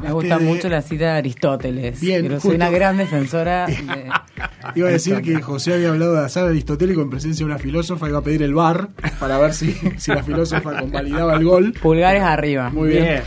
Me 0.04 0.12
gusta 0.12 0.40
mucho 0.40 0.70
la 0.70 0.82
cita 0.82 1.06
de 1.06 1.12
Aristóteles. 1.12 2.00
Bien, 2.00 2.24
pero 2.24 2.40
soy 2.40 2.56
una 2.56 2.70
gran 2.70 2.98
defensora 2.98 3.66
de... 3.68 4.10
Iba 4.76 4.90
a 4.90 4.92
decir 4.92 5.22
que 5.22 5.42
José 5.42 5.74
había 5.74 5.90
hablado 5.90 6.14
de 6.14 6.26
azar 6.26 6.48
aristotélico 6.48 7.02
en 7.02 7.10
presencia 7.10 7.46
de 7.46 7.52
una 7.52 7.60
filósofa, 7.60 8.08
iba 8.10 8.20
a 8.20 8.24
pedir 8.24 8.44
el 8.44 8.54
bar 8.54 8.90
para 9.20 9.38
ver 9.38 9.54
si, 9.54 9.74
si 9.98 10.12
la 10.12 10.24
filósofa 10.24 10.80
convalidaba 10.80 11.36
el 11.36 11.44
gol. 11.44 11.74
Pulgares 11.82 12.24
arriba. 12.24 12.70
Muy 12.70 12.90
bien. 12.90 13.22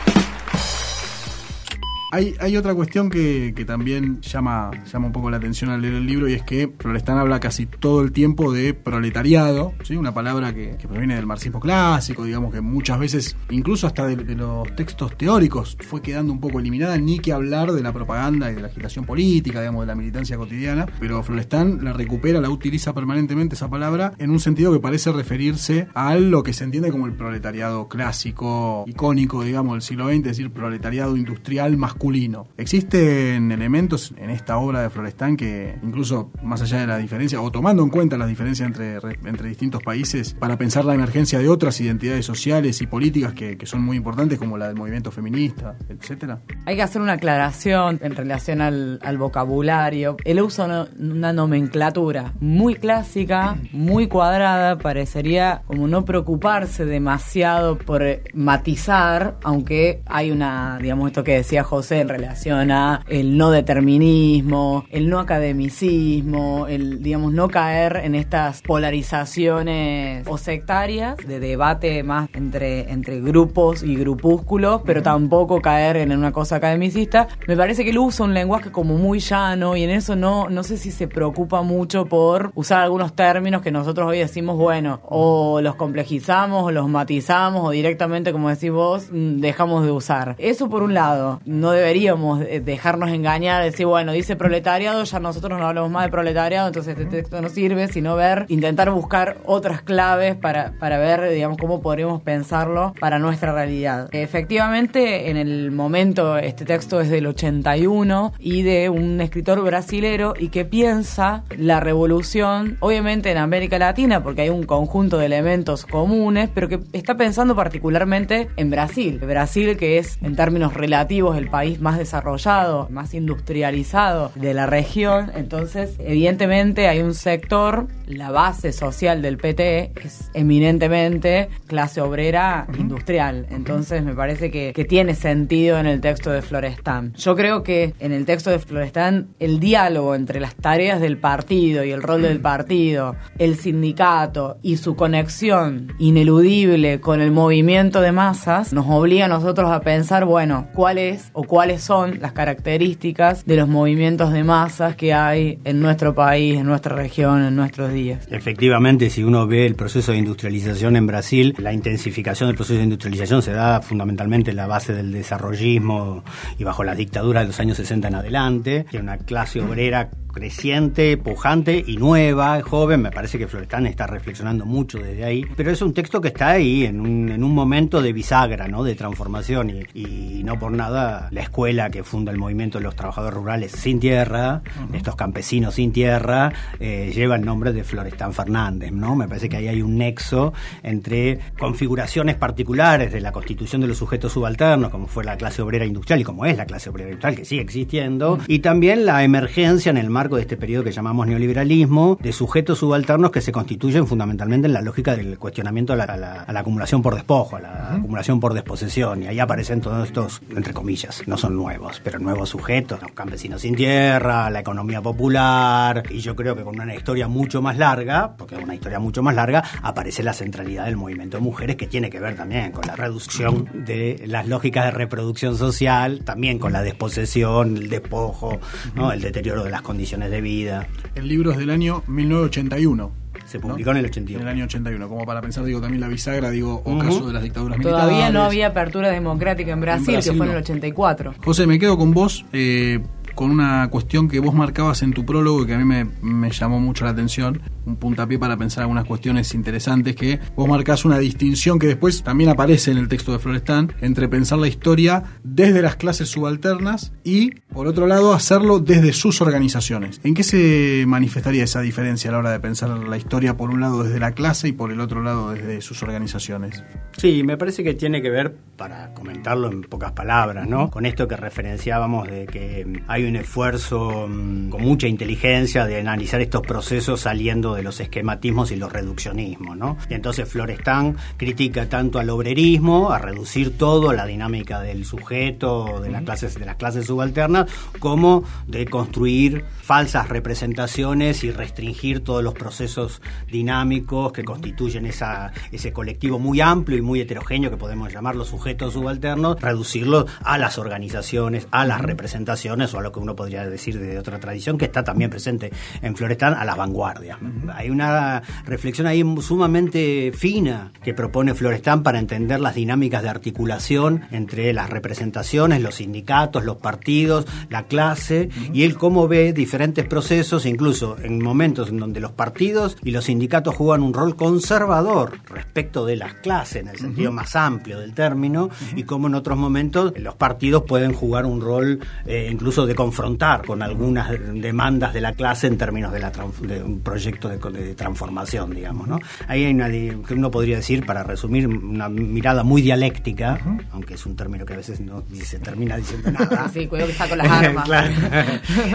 Hay, 2.09 2.35
hay 2.39 2.55
otra 2.55 2.73
cuestión 2.73 3.09
que, 3.09 3.53
que, 3.53 3.65
también 3.65 4.21
llama, 4.21 4.71
llama 4.91 5.07
un 5.07 5.11
poco 5.11 5.29
la 5.29 5.37
atención 5.37 5.69
al 5.71 5.81
leer 5.81 5.95
el 5.95 6.07
libro 6.07 6.29
y 6.29 6.33
es 6.33 6.43
que 6.43 6.71
Florestán 6.79 7.17
habla 7.17 7.41
casi 7.41 7.65
todo 7.65 8.01
el 8.01 8.13
tiempo 8.13 8.53
de 8.53 8.73
proletariado, 8.73 9.73
¿sí? 9.83 9.97
una 9.97 10.13
palabra 10.13 10.53
que, 10.53 10.77
que 10.77 10.87
proviene 10.87 11.15
del 11.15 11.25
marxismo 11.25 11.59
clásico, 11.59 12.23
digamos 12.23 12.53
que 12.53 12.61
muchas 12.61 12.97
veces, 12.97 13.35
incluso 13.49 13.87
hasta 13.87 14.07
de, 14.07 14.15
de, 14.15 14.35
los 14.35 14.73
textos 14.77 15.17
teóricos, 15.17 15.77
fue 15.81 16.01
quedando 16.01 16.31
un 16.31 16.39
poco 16.39 16.61
eliminada, 16.61 16.97
ni 16.97 17.19
que 17.19 17.33
hablar 17.33 17.73
de 17.73 17.83
la 17.83 17.91
propaganda 17.91 18.49
y 18.51 18.55
de 18.55 18.61
la 18.61 18.67
agitación 18.67 19.05
política, 19.05 19.59
digamos, 19.59 19.81
de 19.81 19.87
la 19.87 19.95
militancia 19.95 20.37
cotidiana, 20.37 20.85
pero 21.01 21.21
Florestán 21.23 21.83
la 21.83 21.91
recupera, 21.91 22.39
la 22.39 22.49
utiliza 22.49 22.93
permanentemente 22.93 23.55
esa 23.55 23.69
palabra 23.69 24.13
en 24.17 24.29
un 24.29 24.39
sentido 24.39 24.71
que 24.71 24.79
parece 24.79 25.11
referirse 25.11 25.89
a 25.93 26.15
lo 26.15 26.41
que 26.41 26.53
se 26.53 26.63
entiende 26.63 26.89
como 26.89 27.05
el 27.05 27.13
proletariado 27.13 27.89
clásico, 27.89 28.85
icónico, 28.87 29.43
digamos, 29.43 29.73
del 29.73 29.81
siglo 29.81 30.07
XX, 30.07 30.15
es 30.15 30.23
decir, 30.23 30.51
proletariado 30.51 31.17
industrial 31.17 31.75
masculino. 31.97 32.47
Existen 32.57 33.51
elementos 33.51 34.13
en 34.17 34.29
esta 34.29 34.59
obra 34.59 34.83
de 34.83 34.91
Florestán 34.91 35.35
que, 35.35 35.79
incluso 35.81 36.31
más 36.43 36.61
allá 36.61 36.81
de 36.81 36.87
la 36.87 36.97
diferencia, 36.99 37.41
o 37.41 37.51
tomando 37.51 37.81
en 37.81 37.89
cuenta 37.89 38.17
las 38.17 38.27
diferencias 38.27 38.67
entre, 38.67 38.97
entre 39.27 39.49
distintos 39.49 39.81
países, 39.81 40.35
para 40.35 40.57
pensar 40.57 40.85
la 40.85 40.93
emergencia 40.93 41.39
de 41.39 41.49
otras 41.49 41.81
identidades 41.81 42.23
sociales 42.23 42.81
y 42.83 42.87
políticas 42.87 43.33
que, 43.33 43.57
son 43.65 43.81
muy 43.81 43.97
importantes, 43.97 44.37
como 44.37 44.57
la 44.57 44.67
del 44.67 44.75
movimiento 44.75 45.11
feminista, 45.11 45.75
etcétera. 45.89 46.39
Hay 46.65 46.75
que 46.75 46.83
hacer 46.83 47.01
una 47.01 47.13
aclaración 47.13 47.99
en 48.03 48.15
relación 48.15 48.61
al, 48.61 49.17
vocabulario. 49.17 50.17
Él 50.23 50.39
usa 50.41 50.87
una 50.99 51.33
nomenclatura 51.33 52.33
muy 52.39 52.75
clásica, 52.75 53.57
muy 53.71 54.07
cuadrada, 54.07 54.77
parecería 54.77 55.63
como 55.65 55.87
no 55.87 56.05
preocuparse 56.05 56.85
demasiado 56.85 57.79
por 57.79 58.03
matizar, 58.33 59.37
aunque 59.41 60.03
hay 60.05 60.29
una, 60.29 60.77
digamos, 60.79 61.07
esto 61.07 61.23
que 61.23 61.33
decía 61.33 61.63
José 61.63 61.86
en 61.91 62.09
relación 62.09 62.71
a 62.71 63.03
el 63.07 63.37
no 63.37 63.51
determinismo, 63.51 64.85
el 64.91 65.09
no 65.09 65.19
academicismo, 65.19 66.67
el, 66.67 67.01
digamos, 67.01 67.33
no 67.33 67.47
caer 67.47 68.01
en 68.03 68.15
estas 68.15 68.61
polarizaciones 68.61 70.25
o 70.27 70.37
sectarias 70.37 71.17
de 71.17 71.39
debate 71.39 72.03
más 72.03 72.29
entre, 72.33 72.91
entre 72.91 73.21
grupos 73.21 73.83
y 73.83 73.95
grupúsculos, 73.95 74.81
pero 74.85 75.01
tampoco 75.01 75.61
caer 75.61 75.97
en 75.97 76.11
una 76.11 76.31
cosa 76.31 76.57
academicista. 76.57 77.27
Me 77.47 77.55
parece 77.55 77.83
que 77.83 77.91
él 77.91 77.97
usa 77.97 78.25
un 78.25 78.33
lenguaje 78.33 78.71
como 78.71 78.95
muy 78.97 79.19
llano 79.19 79.75
y 79.75 79.83
en 79.83 79.89
eso 79.89 80.15
no, 80.15 80.49
no 80.49 80.63
sé 80.63 80.77
si 80.77 80.91
se 80.91 81.07
preocupa 81.07 81.61
mucho 81.61 82.05
por 82.05 82.51
usar 82.55 82.81
algunos 82.81 83.13
términos 83.13 83.61
que 83.61 83.71
nosotros 83.71 84.09
hoy 84.09 84.19
decimos, 84.19 84.57
bueno, 84.57 84.99
o 85.03 85.61
los 85.61 85.75
complejizamos 85.75 86.63
o 86.63 86.71
los 86.71 86.87
matizamos 86.89 87.63
o 87.65 87.71
directamente, 87.71 88.31
como 88.31 88.49
decís 88.49 88.71
vos, 88.71 89.07
dejamos 89.11 89.85
de 89.85 89.91
usar. 89.91 90.35
Eso 90.37 90.69
por 90.69 90.83
un 90.83 90.93
lado, 90.93 91.39
no 91.45 91.73
deberíamos 91.77 92.39
dejarnos 92.39 93.09
engañar, 93.11 93.63
decir, 93.63 93.85
bueno, 93.85 94.11
dice 94.11 94.35
proletariado, 94.35 95.03
ya 95.03 95.19
nosotros 95.19 95.59
no 95.59 95.67
hablamos 95.67 95.91
más 95.91 96.05
de 96.05 96.11
proletariado, 96.11 96.67
entonces 96.67 96.97
este 96.97 97.05
texto 97.05 97.41
no 97.41 97.49
sirve, 97.49 97.87
sino 97.87 98.15
ver, 98.15 98.45
intentar 98.47 98.91
buscar 98.91 99.37
otras 99.45 99.81
claves 99.81 100.35
para, 100.35 100.73
para 100.79 100.97
ver, 100.97 101.29
digamos, 101.31 101.57
cómo 101.57 101.81
podríamos 101.81 102.21
pensarlo 102.21 102.93
para 102.99 103.19
nuestra 103.19 103.53
realidad. 103.53 104.09
Efectivamente, 104.11 105.29
en 105.29 105.37
el 105.37 105.71
momento, 105.71 106.37
este 106.37 106.65
texto 106.65 107.01
es 107.01 107.09
del 107.09 107.27
81 107.27 108.33
y 108.39 108.63
de 108.63 108.89
un 108.89 109.21
escritor 109.21 109.61
brasilero 109.63 110.33
y 110.37 110.49
que 110.49 110.65
piensa 110.65 111.43
la 111.57 111.79
revolución, 111.79 112.77
obviamente 112.79 113.31
en 113.31 113.37
América 113.37 113.79
Latina, 113.79 114.23
porque 114.23 114.43
hay 114.43 114.49
un 114.49 114.63
conjunto 114.63 115.17
de 115.17 115.25
elementos 115.25 115.85
comunes, 115.85 116.49
pero 116.53 116.69
que 116.69 116.79
está 116.93 117.17
pensando 117.17 117.55
particularmente 117.55 118.49
en 118.55 118.69
Brasil. 118.69 119.19
Brasil, 119.19 119.77
que 119.77 119.97
es 119.97 120.17
en 120.21 120.35
términos 120.35 120.73
relativos 120.73 121.37
el 121.37 121.49
país 121.49 121.66
más 121.75 121.97
desarrollado, 121.97 122.87
más 122.89 123.13
industrializado 123.13 124.31
de 124.35 124.53
la 124.53 124.65
región, 124.65 125.31
entonces 125.35 125.95
evidentemente 125.99 126.87
hay 126.87 127.01
un 127.01 127.13
sector, 127.13 127.87
la 128.07 128.31
base 128.31 128.71
social 128.71 129.21
del 129.21 129.37
PT 129.37 129.91
es 130.03 130.29
eminentemente 130.33 131.49
clase 131.67 132.01
obrera 132.01 132.67
industrial, 132.79 133.47
entonces 133.51 134.03
me 134.03 134.13
parece 134.13 134.49
que, 134.49 134.71
que 134.73 134.85
tiene 134.85 135.15
sentido 135.15 135.77
en 135.79 135.85
el 135.87 136.01
texto 136.01 136.31
de 136.31 136.41
Florestan. 136.41 137.13
Yo 137.13 137.35
creo 137.35 137.63
que 137.63 137.93
en 137.99 138.11
el 138.11 138.25
texto 138.25 138.49
de 138.49 138.59
Florestan 138.59 139.27
el 139.39 139.59
diálogo 139.59 140.15
entre 140.15 140.39
las 140.39 140.55
tareas 140.55 141.01
del 141.01 141.17
partido 141.17 141.83
y 141.83 141.91
el 141.91 142.01
rol 142.01 142.21
del 142.21 142.39
partido, 142.39 143.15
el 143.37 143.55
sindicato 143.57 144.57
y 144.61 144.77
su 144.77 144.95
conexión 144.95 145.93
ineludible 145.99 146.99
con 147.01 147.21
el 147.21 147.31
movimiento 147.31 148.01
de 148.01 148.11
masas 148.11 148.73
nos 148.73 148.85
obliga 148.87 149.25
a 149.25 149.27
nosotros 149.29 149.71
a 149.71 149.81
pensar, 149.81 150.25
bueno, 150.25 150.67
cuáles 150.73 151.29
o 151.33 151.43
cuáles 151.57 151.81
son 151.81 152.19
las 152.21 152.33
características 152.33 153.43
de 153.43 153.55
los 153.55 153.67
movimientos 153.67 154.31
de 154.31 154.43
masas 154.43 154.95
que 154.95 155.11
hay 155.11 155.57
en 155.63 155.79
nuestro 155.79 156.13
país, 156.13 156.55
en 156.55 156.67
nuestra 156.67 156.95
región, 156.95 157.43
en 157.43 157.55
nuestros 157.55 157.91
días. 157.91 158.27
Efectivamente, 158.29 159.09
si 159.09 159.23
uno 159.23 159.47
ve 159.47 159.65
el 159.65 159.73
proceso 159.73 160.11
de 160.11 160.19
industrialización 160.19 160.95
en 160.95 161.07
Brasil, 161.07 161.55
la 161.57 161.73
intensificación 161.73 162.49
del 162.49 162.55
proceso 162.57 162.77
de 162.77 162.83
industrialización 162.83 163.41
se 163.41 163.53
da 163.53 163.81
fundamentalmente 163.81 164.51
en 164.51 164.57
la 164.57 164.67
base 164.67 164.93
del 164.93 165.11
desarrollismo 165.11 166.23
y 166.59 166.63
bajo 166.63 166.83
la 166.83 166.93
dictadura 166.93 167.41
de 167.41 167.47
los 167.47 167.59
años 167.59 167.77
60 167.77 168.07
en 168.07 168.13
adelante, 168.13 168.85
que 168.91 168.99
una 168.99 169.17
clase 169.17 169.59
obrera 169.59 170.11
creciente, 170.37 171.17
pujante 171.17 171.83
y 171.85 171.97
nueva, 171.97 172.61
joven. 172.61 173.01
Me 173.01 173.11
parece 173.11 173.39
que 173.39 173.47
Florestan 173.47 173.87
está 173.87 174.05
reflexionando 174.05 174.65
mucho 174.67 174.99
desde 174.99 175.23
ahí. 175.25 175.43
Pero 175.55 175.71
es 175.71 175.81
un 175.81 175.93
texto 175.95 176.21
que 176.21 176.27
está 176.27 176.49
ahí 176.51 176.85
en 176.85 177.01
un, 177.01 177.29
en 177.29 177.43
un 177.43 177.55
momento 177.55 178.03
de 178.03 178.13
bisagra, 178.13 178.67
¿no? 178.67 178.83
De 178.83 178.93
transformación. 178.93 179.71
Y, 179.71 179.99
y, 179.99 180.43
no 180.43 180.59
por 180.59 180.71
nada 180.71 181.27
la 181.31 181.41
escuela 181.41 181.89
que 181.89 182.03
funda 182.03 182.31
el 182.31 182.37
movimiento 182.37 182.77
de 182.77 182.83
los 182.83 182.95
trabajadores 182.95 183.33
rurales 183.35 183.71
sin 183.71 183.99
tierra, 183.99 184.61
uh 184.63 184.91
-huh. 184.91 184.95
estos 184.95 185.15
campesinos 185.15 185.73
sin 185.73 185.91
tierra, 185.91 186.53
eh, 186.79 187.11
lleva 187.13 187.35
el 187.35 187.41
nombre 187.43 187.73
de 187.73 187.83
Florestan 187.83 188.31
Fernández, 188.33 188.91
¿no? 188.91 189.15
Me 189.15 189.27
parece 189.27 189.49
que 189.49 189.57
ahí 189.57 189.67
hay 189.67 189.81
un 189.81 189.97
nexo 189.97 190.53
entre 190.83 191.39
configuraciones 191.59 192.35
particulares 192.35 193.11
de 193.11 193.19
la 193.21 193.31
constitución 193.31 193.81
de 193.81 193.87
los 193.87 193.97
sujetos 193.97 194.33
subalternos, 194.33 194.91
como 194.91 195.07
fue 195.07 195.23
la 195.23 195.35
clase 195.35 195.61
obrera 195.63 195.85
industrial 195.85 196.21
y 196.21 196.23
como 196.23 196.45
es 196.45 196.55
la 196.55 196.65
clase 196.65 196.89
obrera 196.91 197.09
industrial, 197.09 197.35
que 197.35 197.45
sigue 197.45 197.61
existiendo, 197.61 198.33
uh 198.33 198.37
-huh. 198.37 198.45
y 198.47 198.59
también 198.59 199.05
la 199.05 199.23
emergencia 199.23 199.89
en 199.89 199.97
el 199.97 200.09
marco 200.27 200.35
de 200.35 200.41
este 200.41 200.57
periodo 200.57 200.83
que 200.83 200.91
llamamos 200.91 201.25
neoliberalismo, 201.25 202.17
de 202.21 202.33
sujetos 202.33 202.79
subalternos 202.79 203.31
que 203.31 203.39
se 203.39 203.53
constituyen 203.53 204.07
fundamentalmente 204.07 204.67
en 204.67 204.73
la 204.73 204.81
lógica 204.81 205.15
del 205.15 205.39
cuestionamiento 205.39 205.93
a 205.93 205.95
la, 205.95 206.03
a 206.03 206.17
la, 206.17 206.41
a 206.41 206.51
la 206.51 206.59
acumulación 206.59 207.01
por 207.01 207.15
despojo, 207.15 207.55
a 207.55 207.61
la 207.61 207.69
uh 207.69 207.93
-huh. 207.93 207.99
acumulación 207.99 208.41
por 208.41 208.53
desposesión. 208.53 209.23
Y 209.23 209.27
ahí 209.27 209.39
aparecen 209.39 209.79
todos 209.79 210.05
estos, 210.05 210.41
entre 210.53 210.73
comillas, 210.73 211.23
no 211.27 211.37
son 211.37 211.55
nuevos, 211.55 212.01
pero 212.03 212.19
nuevos 212.19 212.49
sujetos, 212.49 213.01
los 213.01 213.11
campesinos 213.13 213.61
sin 213.61 213.73
tierra, 213.75 214.49
la 214.49 214.59
economía 214.59 215.01
popular. 215.01 216.03
Y 216.09 216.19
yo 216.19 216.35
creo 216.35 216.57
que 216.57 216.63
con 216.63 216.77
una 216.77 216.93
historia 216.93 217.29
mucho 217.29 217.61
más 217.61 217.77
larga, 217.77 218.35
porque 218.37 218.55
es 218.55 218.63
una 218.65 218.75
historia 218.75 218.99
mucho 218.99 219.23
más 219.23 219.33
larga, 219.33 219.63
aparece 219.81 220.23
la 220.23 220.33
centralidad 220.33 220.87
del 220.87 220.97
movimiento 220.97 221.37
de 221.37 221.43
mujeres 221.43 221.77
que 221.77 221.87
tiene 221.87 222.09
que 222.09 222.19
ver 222.19 222.35
también 222.35 222.73
con 222.73 222.85
la 222.85 222.97
reducción 222.97 223.69
de 223.85 224.25
las 224.27 224.45
lógicas 224.45 224.83
de 224.83 224.91
reproducción 224.91 225.57
social, 225.57 226.25
también 226.25 226.59
con 226.59 226.73
la 226.73 226.81
desposesión, 226.81 227.77
el 227.77 227.87
despojo, 227.89 228.59
¿no? 228.93 229.13
el 229.13 229.21
deterioro 229.21 229.63
de 229.63 229.69
las 229.71 229.83
condiciones 229.83 230.06
de 230.07 230.41
vida. 230.41 230.87
El 231.15 231.27
libro 231.27 231.51
es 231.51 231.57
del 231.57 231.69
año 231.69 232.01
1981. 232.07 233.11
Se 233.45 233.59
publicó 233.59 233.91
¿no? 233.91 233.99
en 233.99 234.05
el 234.05 234.05
81. 234.05 234.41
En 234.41 234.47
el 234.47 234.53
año 234.55 234.65
81, 234.65 235.09
como 235.09 235.25
para 235.25 235.41
pensar, 235.41 235.65
digo, 235.65 235.81
también 235.81 235.99
la 235.99 236.07
bisagra, 236.07 236.49
digo, 236.49 236.81
ocaso 236.85 237.17
uh 237.17 237.21
-huh. 237.23 237.27
de 237.27 237.33
las 237.33 237.43
dictaduras 237.43 237.77
Todavía 237.77 237.97
militares. 237.97 238.15
Todavía 238.15 238.31
no 238.31 238.45
había 238.45 238.67
apertura 238.67 239.09
democrática 239.09 239.71
en 239.73 239.81
Brasil, 239.81 240.09
en 240.09 240.13
Brasil 240.15 240.31
que 240.31 240.37
fue 240.37 240.45
no. 240.45 240.51
en 240.53 240.57
el 240.57 240.63
84. 240.63 241.33
José, 241.43 241.67
me 241.67 241.77
quedo 241.77 241.97
con 241.97 242.13
vos. 242.13 242.45
Eh, 242.53 242.99
con 243.37 243.51
una 243.51 243.87
cuestión 243.91 244.27
que 244.27 244.39
vos 244.39 244.55
marcabas 244.55 245.03
en 245.03 245.13
tu 245.13 245.23
prólogo 245.23 245.61
y 245.61 245.67
que 245.67 245.75
a 245.75 245.77
mí 245.77 245.85
me, 245.85 246.49
llamó 246.49 246.79
mucho 246.79 247.05
la 247.05 247.11
atención, 247.11 247.61
un 247.85 247.95
puntapié 247.95 248.39
para 248.39 248.57
pensar 248.57 248.81
algunas 248.81 249.05
cuestiones 249.05 249.53
interesantes, 249.53 250.15
que 250.15 250.39
vos 250.55 250.67
marcás 250.67 251.05
una 251.05 251.19
distinción 251.19 251.77
que 251.77 251.85
después 251.85 252.23
también 252.23 252.49
aparece 252.49 252.89
en 252.89 252.97
el 252.97 253.07
texto 253.07 253.31
de 253.31 253.37
Florestán, 253.37 253.93
entre 254.01 254.27
pensar 254.27 254.57
la 254.57 254.67
historia 254.67 255.23
desde 255.43 255.83
las 255.83 255.97
clases 255.97 256.29
subalternas 256.29 257.13
y, 257.23 257.51
por 257.71 257.85
otro 257.85 258.07
lado, 258.07 258.33
hacerlo 258.33 258.79
desde 258.79 259.13
sus 259.13 259.39
organizaciones. 259.39 260.19
¿En 260.23 260.33
qué 260.33 260.41
se 260.41 261.05
manifestaría 261.05 261.63
esa 261.63 261.81
diferencia 261.81 262.31
a 262.31 262.33
la 262.33 262.39
hora 262.39 262.51
de 262.51 262.59
pensar 262.59 262.89
la 262.89 263.17
historia, 263.17 263.55
por 263.55 263.69
un 263.69 263.81
lado 263.81 264.03
desde 264.03 264.19
la 264.19 264.31
clase 264.31 264.69
y 264.69 264.71
por 264.71 264.91
el 264.91 264.99
otro 264.99 265.21
lado 265.21 265.51
desde 265.51 265.81
sus 265.81 266.01
organizaciones? 266.01 266.83
Sí, 267.17 267.43
me 267.43 267.55
parece 267.55 267.83
que 267.83 267.93
tiene 267.93 268.19
que 268.23 268.31
ver, 268.31 268.55
para 268.77 269.13
comentarlo 269.13 269.71
en 269.71 269.81
pocas 269.83 270.13
palabras, 270.13 270.67
¿no? 270.67 270.89
Con 270.89 271.05
esto 271.05 271.27
que 271.27 271.37
referenciábamos 271.37 272.27
de 272.27 272.47
que 272.47 273.03
hay 273.07 273.26
un 273.29 273.35
esfuerzo 273.35 274.27
mm, 274.27 274.69
con 274.69 274.81
mucha 274.81 275.07
inteligencia 275.07 275.85
de 275.85 275.99
analizar 275.99 276.41
estos 276.41 276.61
procesos 276.61 277.21
saliendo 277.21 277.75
de 277.75 277.83
los 277.83 277.99
esquematismos 277.99 278.71
y 278.71 278.75
los 278.75 278.91
reduccionismos, 278.91 279.77
¿no? 279.77 279.97
Y 280.09 280.13
entonces 280.13 280.47
Florestan 280.49 281.15
critica 281.37 281.89
tanto 281.89 282.19
al 282.19 282.29
obrerismo, 282.29 283.11
a 283.11 283.19
reducir 283.19 283.77
todo, 283.77 284.13
la 284.13 284.25
dinámica 284.25 284.81
del 284.81 285.05
sujeto, 285.05 285.99
de 286.01 286.09
las 286.09 286.23
clases, 286.23 286.55
de 286.55 286.65
las 286.65 286.75
clases 286.75 287.07
subalternas, 287.07 287.69
como 287.99 288.43
de 288.67 288.85
construir 288.85 289.65
falsas 289.87 290.27
representaciones 290.27 291.45
y 291.45 291.51
restringir 291.51 292.21
todos 292.21 292.43
los 292.43 292.53
procesos 292.53 293.21
dinámicos 293.49 294.33
que 294.33 294.43
constituyen 294.43 295.05
esa, 295.05 295.53
ese 295.71 295.93
colectivo 295.93 296.39
muy 296.39 296.59
amplio 296.59 296.97
y 296.97 297.01
muy 297.01 297.21
heterogéneo 297.21 297.71
que 297.71 297.77
podemos 297.77 298.11
llamar 298.11 298.35
los 298.35 298.49
sujetos 298.49 298.95
subalternos, 298.95 299.61
reducirlo 299.61 300.25
a 300.43 300.57
las 300.57 300.77
organizaciones, 300.77 301.69
a 301.71 301.85
las 301.85 302.01
representaciones 302.01 302.93
o 302.93 302.99
a 302.99 303.01
lo 303.01 303.13
que 303.13 303.19
uno 303.19 303.37
podría 303.37 303.65
decir 303.65 303.97
de 303.97 304.19
otra 304.19 304.41
tradición 304.41 304.77
que 304.77 304.83
está 304.83 305.05
también 305.05 305.29
presente 305.29 305.71
en 306.01 306.17
Florestan, 306.17 306.55
a 306.55 306.65
las 306.65 306.75
vanguardias. 306.75 307.37
Hay 307.73 307.89
una 307.89 308.43
reflexión 308.65 309.07
ahí 309.07 309.23
sumamente 309.39 310.33
fina 310.35 310.91
que 311.01 311.13
propone 311.13 311.53
Florestan 311.53 312.03
para 312.03 312.19
entender 312.19 312.59
las 312.59 312.75
dinámicas 312.75 313.23
de 313.23 313.29
articulación 313.29 314.25
entre 314.31 314.73
las 314.73 314.89
representaciones, 314.89 315.81
los 315.81 315.95
sindicatos, 315.95 316.65
los 316.65 316.75
partidos, 316.75 317.47
la 317.69 317.83
clase, 317.83 318.49
y 318.73 318.83
él 318.83 318.97
cómo 318.97 319.29
ve 319.29 319.53
diferentes 319.53 319.76
procesos, 320.09 320.65
incluso 320.65 321.17
en 321.21 321.43
momentos 321.43 321.89
en 321.89 321.97
donde 321.97 322.19
los 322.19 322.31
partidos 322.31 322.97
y 323.03 323.11
los 323.11 323.25
sindicatos 323.25 323.75
juegan 323.75 324.01
un 324.01 324.13
rol 324.13 324.35
conservador 324.35 325.39
respecto 325.49 326.05
de 326.05 326.15
las 326.15 326.33
clases, 326.35 326.81
en 326.81 326.87
el 326.89 326.97
sentido 326.97 327.31
más 327.31 327.55
amplio 327.55 327.99
del 327.99 328.13
término, 328.13 328.69
y 328.95 329.03
cómo 329.03 329.27
en 329.27 329.35
otros 329.35 329.57
momentos 329.57 330.13
los 330.17 330.35
partidos 330.35 330.83
pueden 330.83 331.13
jugar 331.13 331.45
un 331.45 331.61
rol 331.61 331.99
eh, 332.25 332.49
incluso 332.51 332.85
de 332.85 332.95
confrontar 332.95 333.65
con 333.65 333.81
algunas 333.81 334.31
demandas 334.53 335.13
de 335.13 335.21
la 335.21 335.33
clase 335.33 335.67
en 335.67 335.77
términos 335.77 336.11
de, 336.11 336.19
la 336.19 336.31
de 336.61 336.83
un 336.83 336.99
proyecto 337.01 337.49
de, 337.49 337.95
transformación, 337.95 338.73
digamos. 338.73 339.07
¿no? 339.07 339.19
Ahí 339.47 339.65
hay 339.65 339.73
una, 339.73 339.89
que 339.89 340.33
uno 340.33 340.51
podría 340.51 340.77
decir, 340.77 341.05
para 341.05 341.23
resumir, 341.23 341.67
una 341.67 342.09
mirada 342.09 342.63
muy 342.63 342.81
dialéctica, 342.81 343.59
aunque 343.91 344.15
es 344.15 344.25
un 344.25 344.35
término 344.35 344.65
que 344.65 344.73
a 344.73 344.77
veces 344.77 344.99
no 344.99 345.23
se 345.43 345.59
termina 345.59 345.97
diciendo 345.97 346.31
nada. 346.31 346.69
sí, 346.73 346.87
cuidado 346.87 347.09
que 347.09 347.15
saco 347.15 347.35
las 347.35 347.47
armas. 347.51 347.89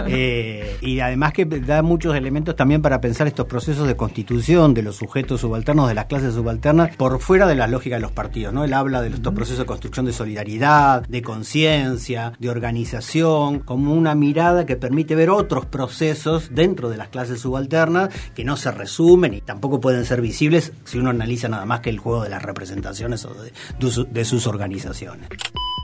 Eh, 0.07 0.72
y 0.81 0.99
además 0.99 1.33
que 1.33 1.45
da 1.45 1.81
muchos 1.81 2.15
elementos 2.15 2.55
también 2.55 2.81
para 2.81 3.01
pensar 3.01 3.27
estos 3.27 3.45
procesos 3.45 3.87
de 3.87 3.95
constitución 3.95 4.73
de 4.73 4.83
los 4.83 4.97
sujetos 4.97 5.41
subalternos, 5.41 5.87
de 5.87 5.93
las 5.95 6.05
clases 6.05 6.33
subalternas, 6.33 6.95
por 6.95 7.19
fuera 7.19 7.47
de 7.47 7.55
la 7.55 7.67
lógica 7.67 7.95
de 7.95 8.01
los 8.01 8.11
partidos. 8.11 8.53
¿no? 8.53 8.63
Él 8.63 8.73
habla 8.73 9.01
de 9.01 9.09
estos 9.09 9.33
procesos 9.33 9.59
de 9.59 9.65
construcción 9.65 10.05
de 10.05 10.13
solidaridad, 10.13 11.07
de 11.07 11.21
conciencia, 11.21 12.33
de 12.39 12.49
organización, 12.49 13.59
como 13.59 13.93
una 13.93 14.15
mirada 14.15 14.65
que 14.65 14.75
permite 14.75 15.15
ver 15.15 15.29
otros 15.29 15.65
procesos 15.65 16.49
dentro 16.51 16.89
de 16.89 16.97
las 16.97 17.09
clases 17.09 17.41
subalternas 17.41 18.09
que 18.35 18.43
no 18.43 18.57
se 18.57 18.71
resumen 18.71 19.33
y 19.33 19.41
tampoco 19.41 19.79
pueden 19.79 20.05
ser 20.05 20.21
visibles 20.21 20.73
si 20.85 20.97
uno 20.97 21.09
analiza 21.09 21.47
nada 21.47 21.65
más 21.65 21.81
que 21.81 21.89
el 21.89 21.99
juego 21.99 22.23
de 22.23 22.29
las 22.29 22.43
representaciones 22.43 23.25
o 23.25 23.33
de, 23.33 24.25
sus 24.25 24.47
organizaciones. 24.47 25.27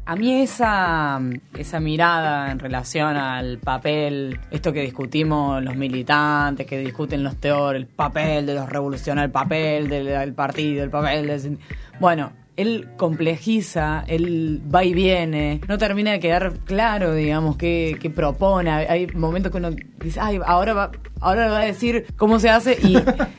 A 0.10 0.16
mí 0.16 0.42
esa, 0.42 1.22
esa 1.56 1.80
mirada 1.80 2.52
en 2.52 2.58
relación 2.58 3.16
al 3.16 3.60
papel, 3.60 4.40
esto 4.50 4.74
que 4.74 4.82
discutimos 4.82 5.64
los 5.64 5.76
militantes, 5.76 6.66
que 6.66 6.80
discuten 6.80 7.24
los 7.24 7.36
teóricos, 7.36 7.76
el 7.76 7.86
papel 7.86 8.48
de 8.48 8.56
los 8.56 8.68
revolucionarios, 8.68 9.28
el 9.28 9.32
papel 9.32 9.88
del, 9.88 10.34
partido, 10.34 10.84
el 10.84 10.90
papel 10.90 11.28
de... 11.28 11.58
Bueno, 12.00 12.32
él 12.58 12.90
complejiza, 12.98 14.04
él 14.08 14.64
va 14.74 14.84
y 14.84 14.96
viene, 14.96 15.62
no 15.68 15.78
termina 15.78 16.14
de 16.14 16.20
quedar 16.20 16.54
claro, 16.66 17.14
digamos, 17.14 17.56
qué, 17.56 18.12
propone. 18.16 18.72
Hay 18.72 19.06
momentos 19.14 19.52
que 19.52 19.60
uno 19.60 19.70
dice, 20.04 20.20
ay, 20.20 20.40
ahora 20.44 20.74
va, 20.74 20.92
ahora 21.22 21.50
va 21.50 21.60
a 21.60 21.66
decir 21.66 22.06
cómo 22.18 22.40
se 22.40 22.50
hace 22.50 22.78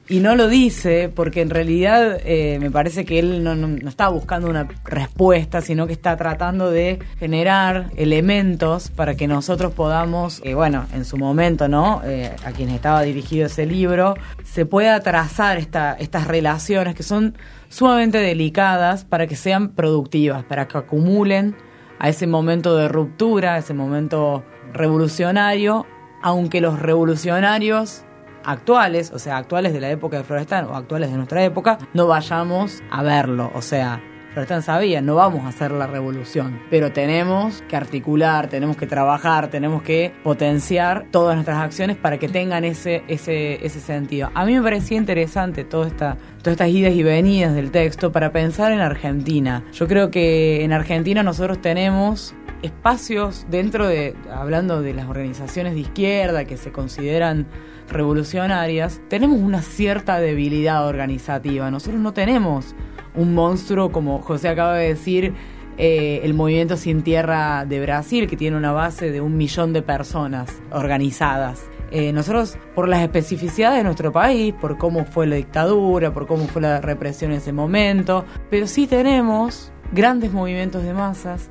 y, 0.09 0.21
no 0.21 0.35
lo 0.35 0.49
dice 0.49 1.11
porque 1.15 1.41
en 1.41 1.51
realidad 1.51 2.19
eh, 2.25 2.59
me 2.61 2.71
parece 2.71 3.05
que 3.05 3.19
él 3.19 3.43
no, 3.43 3.55
no, 3.55 3.89
está 3.89 4.09
buscando 4.09 4.49
una 4.51 4.69
respuesta, 4.85 5.61
sino 5.61 5.87
que 5.87 5.93
está 5.93 6.17
tratando 6.17 6.71
de 6.71 6.99
generar 7.19 7.91
elementos 7.97 8.91
para 8.91 9.15
que 9.15 9.27
nosotros 9.27 9.73
podamos, 9.73 10.43
eh, 10.45 10.55
bueno, 10.55 10.87
en 10.93 11.05
su 11.05 11.17
momento, 11.17 11.69
¿no? 11.69 12.03
Eh, 12.05 12.35
a 12.45 12.53
quien 12.53 12.69
estaba 12.69 13.03
dirigido 13.03 13.47
ese 13.47 13.67
libro, 13.67 14.15
se 14.45 14.67
pueda 14.67 15.01
trazar 15.01 15.59
esta, 15.59 15.95
estas 15.95 16.27
relaciones 16.27 16.95
que 16.95 17.03
son 17.03 17.37
sumamente 17.69 18.19
delicadas 18.19 19.05
para 19.05 19.27
que 19.27 19.37
sean 19.37 19.71
productivas, 19.71 20.45
para 20.45 20.69
que 20.69 20.77
acumulen 20.77 21.57
a 21.99 22.09
ese 22.09 22.27
momento 22.27 22.77
de 22.77 22.89
ruptura, 22.89 23.55
a 23.55 23.59
ese 23.59 23.75
momento 23.75 24.45
revolucionario, 24.73 25.87
aunque 26.23 26.61
los 26.61 26.79
revolucionarios 26.79 28.05
actuales, 28.45 29.13
o 29.13 29.19
sea, 29.19 29.37
actuales 29.37 29.73
de 29.73 29.81
la 29.81 29.91
época 29.91 30.19
de 30.19 30.25
Florestan 30.25 30.67
o 30.67 30.77
actuales 30.77 31.11
de 31.11 31.17
nuestra 31.17 31.45
época, 31.45 31.79
no 31.95 32.07
vayamos 32.07 32.83
a 32.91 33.03
verlo, 33.03 33.51
o 33.55 33.63
sea, 33.63 34.01
Florestan 34.33 34.63
sabía, 34.63 35.01
no 35.01 35.17
vamos 35.17 35.45
a 35.45 35.49
hacer 35.49 35.73
la 35.73 35.89
revolución, 35.89 36.61
pero 36.71 36.93
tenemos 36.93 37.65
que 37.69 37.75
articular, 37.75 38.47
tenemos 38.47 38.77
que 38.77 38.87
trabajar, 38.87 39.49
tenemos 39.49 39.83
que 39.83 40.13
potenciar 40.23 41.07
todas 41.11 41.35
nuestras 41.35 41.59
acciones 41.59 41.97
para 41.97 42.19
que 42.19 42.29
tengan 42.29 42.63
ese, 42.63 43.03
ese, 43.09 43.67
ese 43.67 43.81
sentido. 43.81 44.31
A 44.35 44.45
mí 44.45 44.55
me 44.55 44.63
parecía 44.63 44.99
interesante 44.99 45.65
toda 45.65 45.89
esta, 45.89 46.17
todas 46.39 46.53
estas 46.53 46.69
idas 46.69 46.93
y 46.93 47.03
venidas 47.03 47.55
del 47.55 47.73
texto 47.73 48.13
para 48.13 48.31
pensar 48.31 48.71
en 48.71 48.81
Argentina. 48.81 49.65
Yo 49.73 49.89
creo 49.89 50.13
que 50.13 50.63
en 50.63 50.73
Argentina 50.73 51.25
nosotros 51.25 51.61
tenemos 51.61 52.33
espacios 52.63 53.47
dentro 53.51 53.87
de, 53.87 54.15
hablando 54.33 54.83
de 54.83 54.95
las 54.95 55.09
organizaciones 55.09 55.75
de 55.75 55.81
izquierda 55.81 56.45
que 56.45 56.57
se 56.57 56.73
consideran 56.73 57.47
revolucionarias, 57.89 59.01
tenemos 59.09 59.39
una 59.39 59.63
cierta 59.63 60.21
debilidad 60.21 60.87
organizativa. 60.87 61.71
Nosotros 61.71 62.01
no 62.01 62.13
tenemos 62.13 62.75
un 63.15 63.35
monstruo, 63.35 63.91
como 63.91 64.21
José 64.21 64.49
acaba 64.49 64.77
de 64.77 64.89
decir, 64.89 65.35
eh, 65.79 66.21
el 66.25 66.35
Movimiento 66.35 66.77
Sin 66.77 67.03
Tierra 67.03 67.65
de 67.65 67.81
Brasil, 67.81 68.27
que 68.29 68.37
tiene 68.37 68.57
una 68.57 68.73
base 68.73 69.11
de 69.11 69.21
un 69.21 69.37
millón 69.37 69.73
de 69.73 69.83
personas 69.83 70.63
organizadas. 70.71 71.63
Eh, 71.91 72.13
nosotros, 72.13 72.57
por 72.75 72.89
las 72.89 73.03
especificidades 73.03 73.79
de 73.79 73.85
nuestro 73.85 74.13
país, 74.13 74.55
por 74.61 74.79
cómo 74.79 75.05
fue 75.05 75.27
la 75.27 75.37
dictadura, 75.37 76.13
por 76.13 76.27
cómo 76.27 76.47
fue 76.47 76.63
la 76.63 76.81
represión 76.81 77.33
en 77.33 77.39
ese 77.39 77.53
momento, 77.53 78.25
pero 78.49 78.69
sí 78.69 78.87
tenemos 78.87 79.73
grandes 79.93 80.33
movimientos 80.33 80.85
de 80.85 80.95
masas 80.95 81.51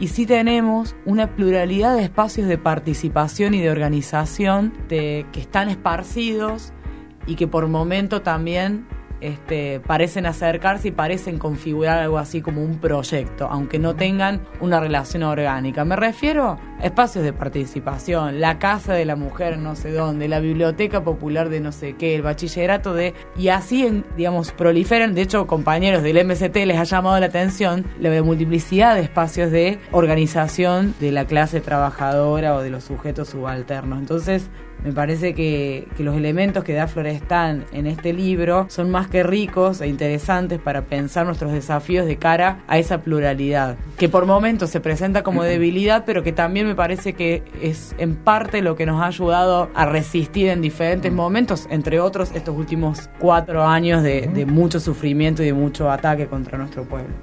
y 0.00 0.08
sí 0.08 0.24
tenemos 0.24 0.96
una 1.04 1.36
pluralidad 1.36 1.94
de 1.94 2.02
espacios 2.02 2.48
de 2.48 2.56
participación 2.56 3.52
y 3.52 3.60
de 3.60 3.70
organización 3.70 4.72
que 4.88 5.26
están 5.34 5.68
esparcidos 5.68 6.72
y 7.26 7.36
que 7.36 7.46
por 7.46 7.68
momento 7.68 8.22
también 8.22 8.86
este, 9.20 9.80
parecen 9.80 10.26
acercarse 10.26 10.88
y 10.88 10.90
parecen 10.92 11.38
configurar 11.38 11.98
algo 11.98 12.18
así 12.18 12.40
como 12.40 12.62
un 12.62 12.78
proyecto, 12.78 13.48
aunque 13.50 13.78
no 13.78 13.94
tengan 13.94 14.40
una 14.60 14.80
relación 14.80 15.22
orgánica. 15.22 15.84
Me 15.84 15.96
refiero 15.96 16.58
a 16.80 16.84
espacios 16.84 17.24
de 17.24 17.32
participación, 17.32 18.40
la 18.40 18.58
casa 18.58 18.94
de 18.94 19.04
la 19.04 19.16
mujer 19.16 19.58
no 19.58 19.76
sé 19.76 19.92
dónde, 19.92 20.28
la 20.28 20.40
biblioteca 20.40 21.04
popular 21.04 21.48
de 21.48 21.60
no 21.60 21.72
sé 21.72 21.94
qué, 21.96 22.14
el 22.14 22.22
bachillerato 22.22 22.94
de... 22.94 23.14
Y 23.36 23.48
así, 23.48 24.02
digamos, 24.16 24.52
proliferan. 24.52 25.14
De 25.14 25.22
hecho, 25.22 25.46
compañeros 25.46 26.02
del 26.02 26.24
MST 26.24 26.56
les 26.66 26.78
ha 26.78 26.84
llamado 26.84 27.18
la 27.20 27.26
atención 27.26 27.84
la 27.98 28.10
multiplicidad 28.22 28.94
de 28.94 29.02
espacios 29.02 29.50
de 29.50 29.78
organización 29.92 30.94
de 31.00 31.12
la 31.12 31.24
clase 31.24 31.60
trabajadora 31.60 32.54
o 32.54 32.60
de 32.60 32.70
los 32.70 32.84
sujetos 32.84 33.28
subalternos. 33.28 33.98
Entonces, 33.98 34.50
me 34.84 34.92
parece 34.92 35.34
que, 35.34 35.88
los 35.98 36.16
elementos 36.16 36.64
que 36.64 36.72
da 36.72 36.86
Florestan 36.86 37.66
en 37.72 37.86
este 37.86 38.14
libro 38.14 38.64
son 38.70 38.90
más 38.90 39.08
que 39.08 39.22
ricos 39.22 39.82
e 39.82 39.86
interesantes 39.86 40.58
para 40.58 40.82
pensar 40.82 41.26
nuestros 41.26 41.52
desafíos 41.52 42.06
de 42.06 42.16
cara 42.16 42.62
a 42.68 42.78
esa 42.78 43.02
pluralidad, 43.02 43.76
que 43.98 44.08
por 44.08 44.24
momentos 44.24 44.70
se 44.70 44.80
presenta 44.80 45.22
como 45.22 45.42
debilidad, 45.42 46.04
pero 46.06 46.22
que 46.22 46.32
también 46.32 46.66
me 46.66 46.74
parece 46.74 47.12
que 47.12 47.42
es 47.60 47.94
en 47.98 48.16
parte 48.16 48.62
lo 48.62 48.76
que 48.76 48.86
nos 48.86 49.02
ha 49.02 49.06
ayudado 49.06 49.68
a 49.74 49.84
resistir 49.84 50.48
en 50.48 50.62
diferentes 50.62 51.12
momentos, 51.12 51.66
entre 51.70 52.00
otros 52.00 52.30
estos 52.34 52.56
últimos 52.56 53.10
cuatro 53.18 53.64
años 53.64 54.02
de, 54.02 54.22
de 54.22 54.46
mucho 54.46 54.80
sufrimiento 54.80 55.42
y 55.42 55.46
de 55.46 55.52
mucho 55.52 55.90
ataque 55.90 56.26
contra 56.26 56.56
nuestro 56.56 56.84
pueblo. 56.84 57.14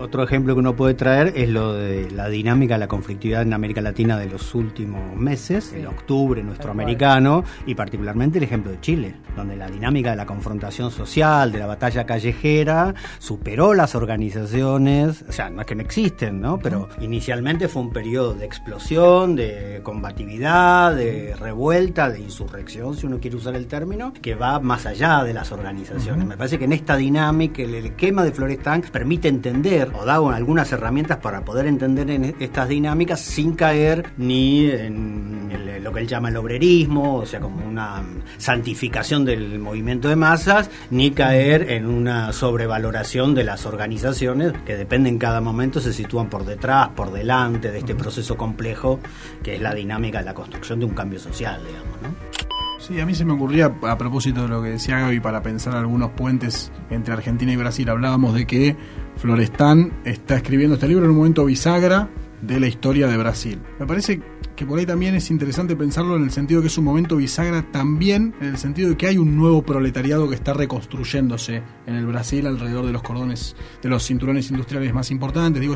Otro 0.00 0.22
ejemplo 0.22 0.54
que 0.54 0.60
uno 0.60 0.76
puede 0.76 0.94
traer 0.94 1.32
es 1.34 1.48
lo 1.48 1.72
de 1.72 2.10
la 2.10 2.28
dinámica, 2.28 2.78
la 2.78 2.86
conflictividad 2.86 3.42
en 3.42 3.52
América 3.52 3.80
Latina 3.80 4.18
de 4.18 4.26
los 4.26 4.54
últimos 4.54 5.16
meses, 5.16 5.72
el 5.72 5.86
octubre 5.86 6.42
nuestro 6.42 6.70
americano, 6.70 7.44
y 7.66 7.74
particularmente 7.74 8.38
el 8.38 8.44
ejemplo 8.44 8.70
de 8.70 8.80
Chile, 8.80 9.14
donde 9.34 9.56
la 9.56 9.68
dinámica 9.68 10.10
de 10.10 10.16
la 10.16 10.26
confrontación 10.26 10.90
social, 10.90 11.50
de 11.50 11.58
la 11.58 11.66
batalla 11.66 12.04
callejera, 12.04 12.94
superó 13.18 13.74
las 13.74 13.94
organizaciones, 13.94 15.24
o 15.28 15.32
sea, 15.32 15.50
no 15.50 15.62
es 15.62 15.66
que 15.66 15.74
no 15.74 15.82
existen, 15.82 16.40
¿no? 16.40 16.58
Pero 16.58 16.88
inicialmente 17.00 17.66
fue 17.66 17.82
un 17.82 17.90
periodo 17.90 18.34
de 18.34 18.46
explosión, 18.46 19.34
de 19.34 19.80
combatividad, 19.82 20.94
de 20.94 21.34
revuelta, 21.34 22.10
de 22.10 22.20
insurrección, 22.20 22.96
si 22.96 23.06
uno 23.06 23.18
quiere 23.18 23.36
usar 23.36 23.56
el 23.56 23.66
término, 23.66 24.12
que 24.12 24.34
va 24.34 24.60
más 24.60 24.86
allá 24.86 25.24
de 25.24 25.32
las 25.32 25.50
organizaciones. 25.52 26.26
Me 26.26 26.36
parece 26.36 26.58
que 26.58 26.66
en 26.66 26.74
esta 26.74 26.96
dinámica, 26.96 27.62
el 27.62 27.74
esquema 27.74 28.24
de 28.24 28.32
Florestán 28.32 28.82
permite 28.92 29.28
entender 29.28 29.85
o 29.94 30.04
da 30.04 30.16
algunas 30.16 30.72
herramientas 30.72 31.18
para 31.18 31.44
poder 31.44 31.66
entender 31.66 32.10
en 32.10 32.36
estas 32.40 32.68
dinámicas 32.68 33.20
sin 33.20 33.54
caer 33.54 34.10
ni 34.16 34.70
en 34.70 35.46
lo 35.82 35.92
que 35.92 36.00
él 36.00 36.08
llama 36.08 36.30
el 36.30 36.36
obrerismo, 36.36 37.16
o 37.16 37.26
sea, 37.26 37.38
como 37.38 37.64
una 37.64 38.02
santificación 38.38 39.24
del 39.24 39.60
movimiento 39.60 40.08
de 40.08 40.16
masas, 40.16 40.68
ni 40.90 41.12
caer 41.12 41.70
en 41.70 41.86
una 41.86 42.32
sobrevaloración 42.32 43.34
de 43.34 43.44
las 43.44 43.66
organizaciones 43.66 44.52
que 44.64 44.76
dependen 44.76 45.14
en 45.14 45.18
cada 45.20 45.40
momento, 45.40 45.78
se 45.78 45.92
sitúan 45.92 46.28
por 46.28 46.44
detrás, 46.44 46.88
por 46.88 47.12
delante 47.12 47.70
de 47.70 47.78
este 47.78 47.94
proceso 47.94 48.36
complejo 48.36 48.98
que 49.44 49.54
es 49.54 49.60
la 49.60 49.74
dinámica 49.74 50.18
de 50.18 50.24
la 50.24 50.34
construcción 50.34 50.80
de 50.80 50.86
un 50.86 50.94
cambio 50.94 51.20
social, 51.20 51.60
digamos, 51.64 52.02
¿no? 52.02 52.36
Sí, 52.78 53.00
a 53.00 53.06
mí 53.06 53.14
se 53.14 53.24
me 53.24 53.32
ocurría, 53.32 53.74
a 53.82 53.98
propósito 53.98 54.42
de 54.42 54.48
lo 54.48 54.62
que 54.62 54.70
decía 54.70 54.98
Gaby, 54.98 55.20
para 55.20 55.42
pensar 55.42 55.74
algunos 55.74 56.10
puentes 56.10 56.70
entre 56.90 57.14
Argentina 57.14 57.52
y 57.52 57.56
Brasil, 57.56 57.88
hablábamos 57.88 58.34
de 58.34 58.46
que 58.46 58.76
Florestán 59.16 59.92
está 60.04 60.36
escribiendo 60.36 60.74
este 60.74 60.88
libro 60.88 61.04
en 61.04 61.10
un 61.10 61.16
momento 61.16 61.44
bisagra 61.44 62.08
de 62.42 62.60
la 62.60 62.66
historia 62.66 63.08
de 63.08 63.16
Brasil. 63.16 63.58
Me 63.78 63.86
parece 63.86 64.20
que 64.54 64.66
por 64.66 64.78
ahí 64.78 64.86
también 64.86 65.14
es 65.14 65.30
interesante 65.30 65.74
pensarlo 65.76 66.16
en 66.16 66.24
el 66.24 66.30
sentido 66.30 66.60
que 66.60 66.68
es 66.68 66.78
un 66.78 66.84
momento 66.84 67.16
bisagra 67.16 67.70
también 67.72 68.34
en 68.40 68.48
el 68.48 68.58
sentido 68.58 68.90
de 68.90 68.96
que 68.96 69.06
hay 69.06 69.18
un 69.18 69.36
nuevo 69.36 69.62
proletariado 69.62 70.28
que 70.28 70.34
está 70.34 70.52
reconstruyéndose 70.54 71.62
en 71.86 71.94
el 71.94 72.06
Brasil 72.06 72.46
alrededor 72.46 72.86
de 72.86 72.92
los 72.92 73.02
cordones, 73.02 73.56
de 73.82 73.88
los 73.88 74.06
cinturones 74.06 74.50
industriales 74.50 74.92
más 74.94 75.10
importantes. 75.10 75.60
Digo, 75.60 75.74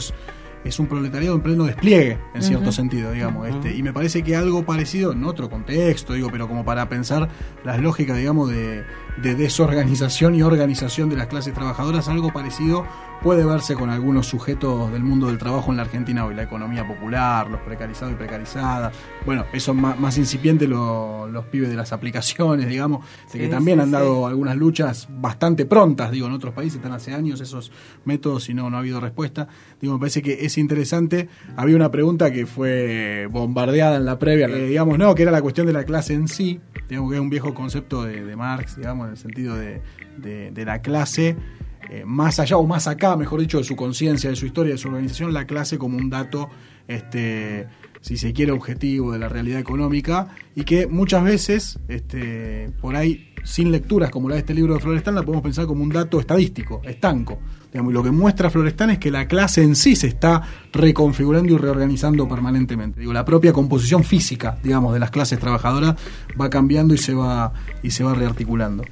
es 0.65 0.79
un 0.79 0.87
proletariado 0.87 1.37
en 1.37 1.43
pleno 1.43 1.65
despliegue, 1.65 2.19
en 2.35 2.43
cierto 2.43 2.71
sentido, 2.71 3.13
digamos. 3.13 3.49
este, 3.49 3.75
y 3.75 3.83
me 3.83 3.93
parece 3.93 4.23
que 4.23 4.37
algo 4.37 4.65
parecido, 4.65 5.13
en 5.13 5.25
otro 5.25 5.49
contexto, 5.49 6.13
digo, 6.13 6.29
pero 6.31 6.49
como 6.49 6.65
para 6.65 6.89
pensar 6.89 7.29
las 7.65 7.81
lógicas, 7.81 8.19
digamos, 8.19 8.51
de, 8.51 8.85
de 9.23 9.35
desorganización 9.35 10.35
y 10.35 10.43
organización 10.43 11.11
de 11.11 11.17
las 11.17 11.27
clases 11.27 11.55
trabajadoras, 11.55 12.09
algo 12.09 12.33
parecido 12.33 12.87
puede 13.23 13.45
verse 13.45 13.75
con 13.75 13.91
algunos 13.91 14.27
sujetos 14.27 14.91
del 14.93 15.03
mundo 15.03 15.27
del 15.27 15.37
trabajo 15.37 15.71
en 15.71 15.77
la 15.77 15.83
Argentina 15.83 16.25
hoy, 16.25 16.35
la 16.35 16.45
economía 16.45 16.87
popular, 16.87 17.51
los 17.51 17.61
precarizados 17.61 18.15
y 18.15 18.17
precarizadas. 18.17 18.95
Bueno, 19.27 19.45
eso 19.53 19.75
más, 19.75 19.99
más 20.01 20.17
incipiente 20.17 20.67
los 20.67 21.45
pibes 21.51 21.69
de 21.69 21.77
las 21.77 21.93
aplicaciones, 21.93 22.67
digamos, 22.67 23.05
de 23.33 23.41
que 23.41 23.49
también 23.49 23.81
han 23.81 23.91
dado 23.91 24.27
algunas 24.27 24.57
luchas 24.57 25.09
bastante 25.11 25.67
prontas, 25.67 26.11
digo, 26.11 26.27
en 26.27 26.33
otros 26.33 26.55
países 26.55 26.77
están 26.77 26.93
hace 26.93 27.13
años 27.13 27.41
esos 27.41 27.71
métodos 28.05 28.49
y 28.49 28.55
no, 28.55 28.71
no 28.71 28.77
ha 28.77 28.81
habido 28.81 29.01
respuesta. 29.01 29.49
Digo, 29.81 29.95
me 29.95 30.01
parece 30.01 30.23
que 30.23 30.45
es 30.45 30.57
interesante. 30.57 31.29
Había 31.57 31.77
una 31.77 31.91
pregunta 31.91 32.31
que 32.31 32.47
fue 32.47 33.29
bombardeada 33.31 33.97
en 33.97 34.07
la 34.07 34.19
previa, 34.19 34.47
digamos, 34.49 34.99
no, 34.99 35.15
que 35.15 35.23
era 35.23 35.31
la 35.31 35.43
cuestión 35.43 35.67
de 35.67 35.75
la 35.75 35.85
clase 35.85 36.15
en 36.15 36.27
sí, 36.27 36.61
digamos 36.89 37.11
que 37.11 37.17
es 37.17 37.21
un 37.21 37.31
viejo 37.31 37.55
concepto 37.55 38.05
de, 38.05 38.31
Marx, 38.35 38.77
digamos, 38.77 39.10
en 39.11 39.17
el 39.17 39.19
sentido 39.19 39.57
de, 39.57 39.81
de 40.51 40.65
la 40.65 40.81
clase 40.81 41.37
eh, 41.89 42.05
más 42.07 42.39
allá 42.39 42.57
o 42.57 42.67
más 42.67 42.87
acá, 42.87 43.17
mejor 43.17 43.41
dicho, 43.41 43.59
de 43.59 43.65
su 43.65 43.75
conciencia, 43.75 44.31
de 44.31 44.37
su 44.37 44.47
historia, 44.47 44.73
de 44.75 44.79
su 44.79 44.89
organización, 44.89 45.33
la 45.33 45.47
clase 45.47 45.77
como 45.77 45.97
un 45.97 46.09
dato, 46.09 46.51
este, 46.87 47.67
si 48.01 48.17
se 48.17 48.33
quiere, 48.33 48.53
objetivo 48.53 49.13
de 49.13 49.19
la 49.19 49.29
realidad 49.29 49.59
económica 49.59 50.29
y 50.55 50.65
que 50.65 50.87
muchas 50.87 51.25
veces, 51.25 51.79
este, 51.89 52.71
por 52.81 52.95
ahí, 52.95 53.30
sin 53.45 53.71
lecturas 53.71 54.11
como 54.11 54.29
la 54.29 54.35
de 54.37 54.41
este 54.41 54.55
libro 54.55 54.75
de 54.75 54.81
Florestán, 54.81 55.15
la 55.15 55.23
podemos 55.23 55.43
pensar 55.43 55.67
como 55.67 55.83
un 55.83 55.91
dato 55.91 56.21
estadístico, 56.21 56.81
estanco. 56.85 57.39
y 57.73 57.79
lo 57.79 58.03
que 58.03 58.11
muestra 58.11 58.51
Florestán 58.51 58.91
es 58.91 58.99
que 58.99 59.11
la 59.11 59.27
clase 59.27 59.63
en 59.63 59.77
sí 59.77 59.97
se 59.97 60.07
está 60.07 60.43
reconfigurando 60.73 61.53
y 61.53 61.57
reorganizando 61.57 62.29
permanentemente. 62.29 63.01
Digo, 63.01 63.13
la 63.13 63.25
propia 63.25 63.53
composición 63.53 64.05
física, 64.05 64.59
digamos, 64.63 64.93
de 64.93 65.01
las 65.01 65.11
clases 65.11 65.39
trabajadoras 65.39 65.97
va 66.41 66.51
cambiando 66.51 66.95
y 66.95 66.99
se 66.99 67.15
va, 67.15 67.53
y 67.83 67.91
se 67.91 68.05
va 68.05 68.15
rearticulando. 68.15 68.85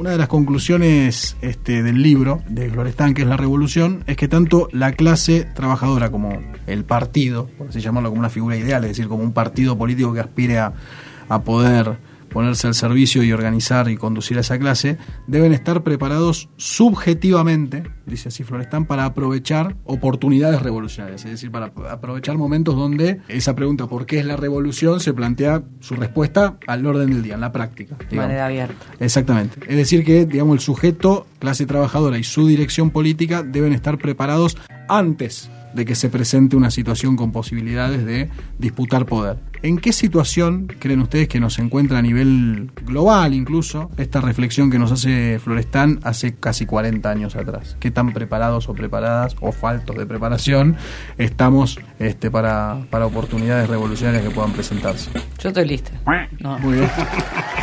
Una 0.00 0.12
de 0.12 0.16
las 0.16 0.28
conclusiones 0.28 1.36
este, 1.42 1.82
del 1.82 2.02
libro 2.02 2.40
de 2.48 2.70
Florestán, 2.70 3.12
que 3.12 3.20
es 3.20 3.28
La 3.28 3.36
Revolución, 3.36 4.02
es 4.06 4.16
que 4.16 4.28
tanto 4.28 4.68
la 4.72 4.92
clase 4.92 5.46
trabajadora 5.54 6.10
como 6.10 6.40
el 6.66 6.84
partido, 6.84 7.48
por 7.58 7.68
así 7.68 7.80
llamarlo 7.80 8.08
como 8.08 8.20
una 8.20 8.30
figura 8.30 8.56
ideal, 8.56 8.82
es 8.84 8.92
decir, 8.92 9.08
como 9.08 9.22
un 9.22 9.32
partido 9.32 9.76
político 9.76 10.14
que 10.14 10.20
aspire 10.20 10.58
a, 10.58 10.72
a 11.28 11.42
poder 11.42 11.98
ponerse 12.30 12.66
al 12.66 12.74
servicio 12.74 13.22
y 13.22 13.32
organizar 13.32 13.88
y 13.90 13.96
conducir 13.96 14.38
a 14.38 14.40
esa 14.40 14.58
clase, 14.58 14.96
deben 15.26 15.52
estar 15.52 15.82
preparados 15.82 16.48
subjetivamente, 16.56 17.82
dice 18.06 18.28
así 18.28 18.44
Florestán, 18.44 18.86
para 18.86 19.04
aprovechar 19.04 19.76
oportunidades 19.84 20.62
revolucionarias, 20.62 21.24
es 21.24 21.30
decir, 21.32 21.50
para 21.50 21.72
aprovechar 21.90 22.38
momentos 22.38 22.76
donde 22.76 23.20
esa 23.28 23.54
pregunta 23.54 23.86
¿por 23.86 24.06
qué 24.06 24.20
es 24.20 24.24
la 24.24 24.36
revolución? 24.36 25.00
se 25.00 25.12
plantea 25.12 25.62
su 25.80 25.96
respuesta 25.96 26.58
al 26.66 26.86
orden 26.86 27.10
del 27.10 27.22
día, 27.22 27.34
en 27.34 27.40
la 27.40 27.52
práctica. 27.52 27.96
De 28.08 28.16
manera 28.16 28.46
abierta. 28.46 28.86
Exactamente. 28.98 29.60
Es 29.68 29.76
decir, 29.76 30.04
que 30.04 30.26
digamos 30.26 30.54
el 30.54 30.60
sujeto, 30.60 31.26
clase 31.38 31.66
trabajadora 31.66 32.18
y 32.18 32.24
su 32.24 32.46
dirección 32.46 32.90
política 32.90 33.42
deben 33.42 33.72
estar 33.72 33.98
preparados 33.98 34.56
antes 34.88 35.50
de 35.74 35.84
que 35.84 35.94
se 35.94 36.08
presente 36.08 36.56
una 36.56 36.70
situación 36.70 37.16
con 37.16 37.32
posibilidades 37.32 38.04
de 38.04 38.30
disputar 38.58 39.06
poder. 39.06 39.38
¿En 39.62 39.78
qué 39.78 39.92
situación 39.92 40.68
creen 40.78 41.00
ustedes 41.00 41.28
que 41.28 41.38
nos 41.38 41.58
encuentra 41.58 41.98
a 41.98 42.02
nivel 42.02 42.70
global 42.86 43.34
incluso 43.34 43.90
esta 43.98 44.20
reflexión 44.20 44.70
que 44.70 44.78
nos 44.78 44.90
hace 44.90 45.38
Florestán 45.38 46.00
hace 46.02 46.34
casi 46.34 46.64
40 46.64 47.10
años 47.10 47.36
atrás? 47.36 47.76
¿Qué 47.78 47.90
tan 47.90 48.12
preparados 48.12 48.68
o 48.68 48.74
preparadas 48.74 49.36
o 49.40 49.52
faltos 49.52 49.96
de 49.96 50.06
preparación 50.06 50.76
estamos 51.18 51.78
este, 51.98 52.30
para, 52.30 52.78
para 52.90 53.06
oportunidades 53.06 53.68
revolucionarias 53.68 54.24
que 54.24 54.30
puedan 54.30 54.52
presentarse? 54.52 55.10
Yo 55.38 55.50
estoy 55.50 55.66
lista. 55.66 55.90
Muy 56.62 56.78
bien. 56.78 56.90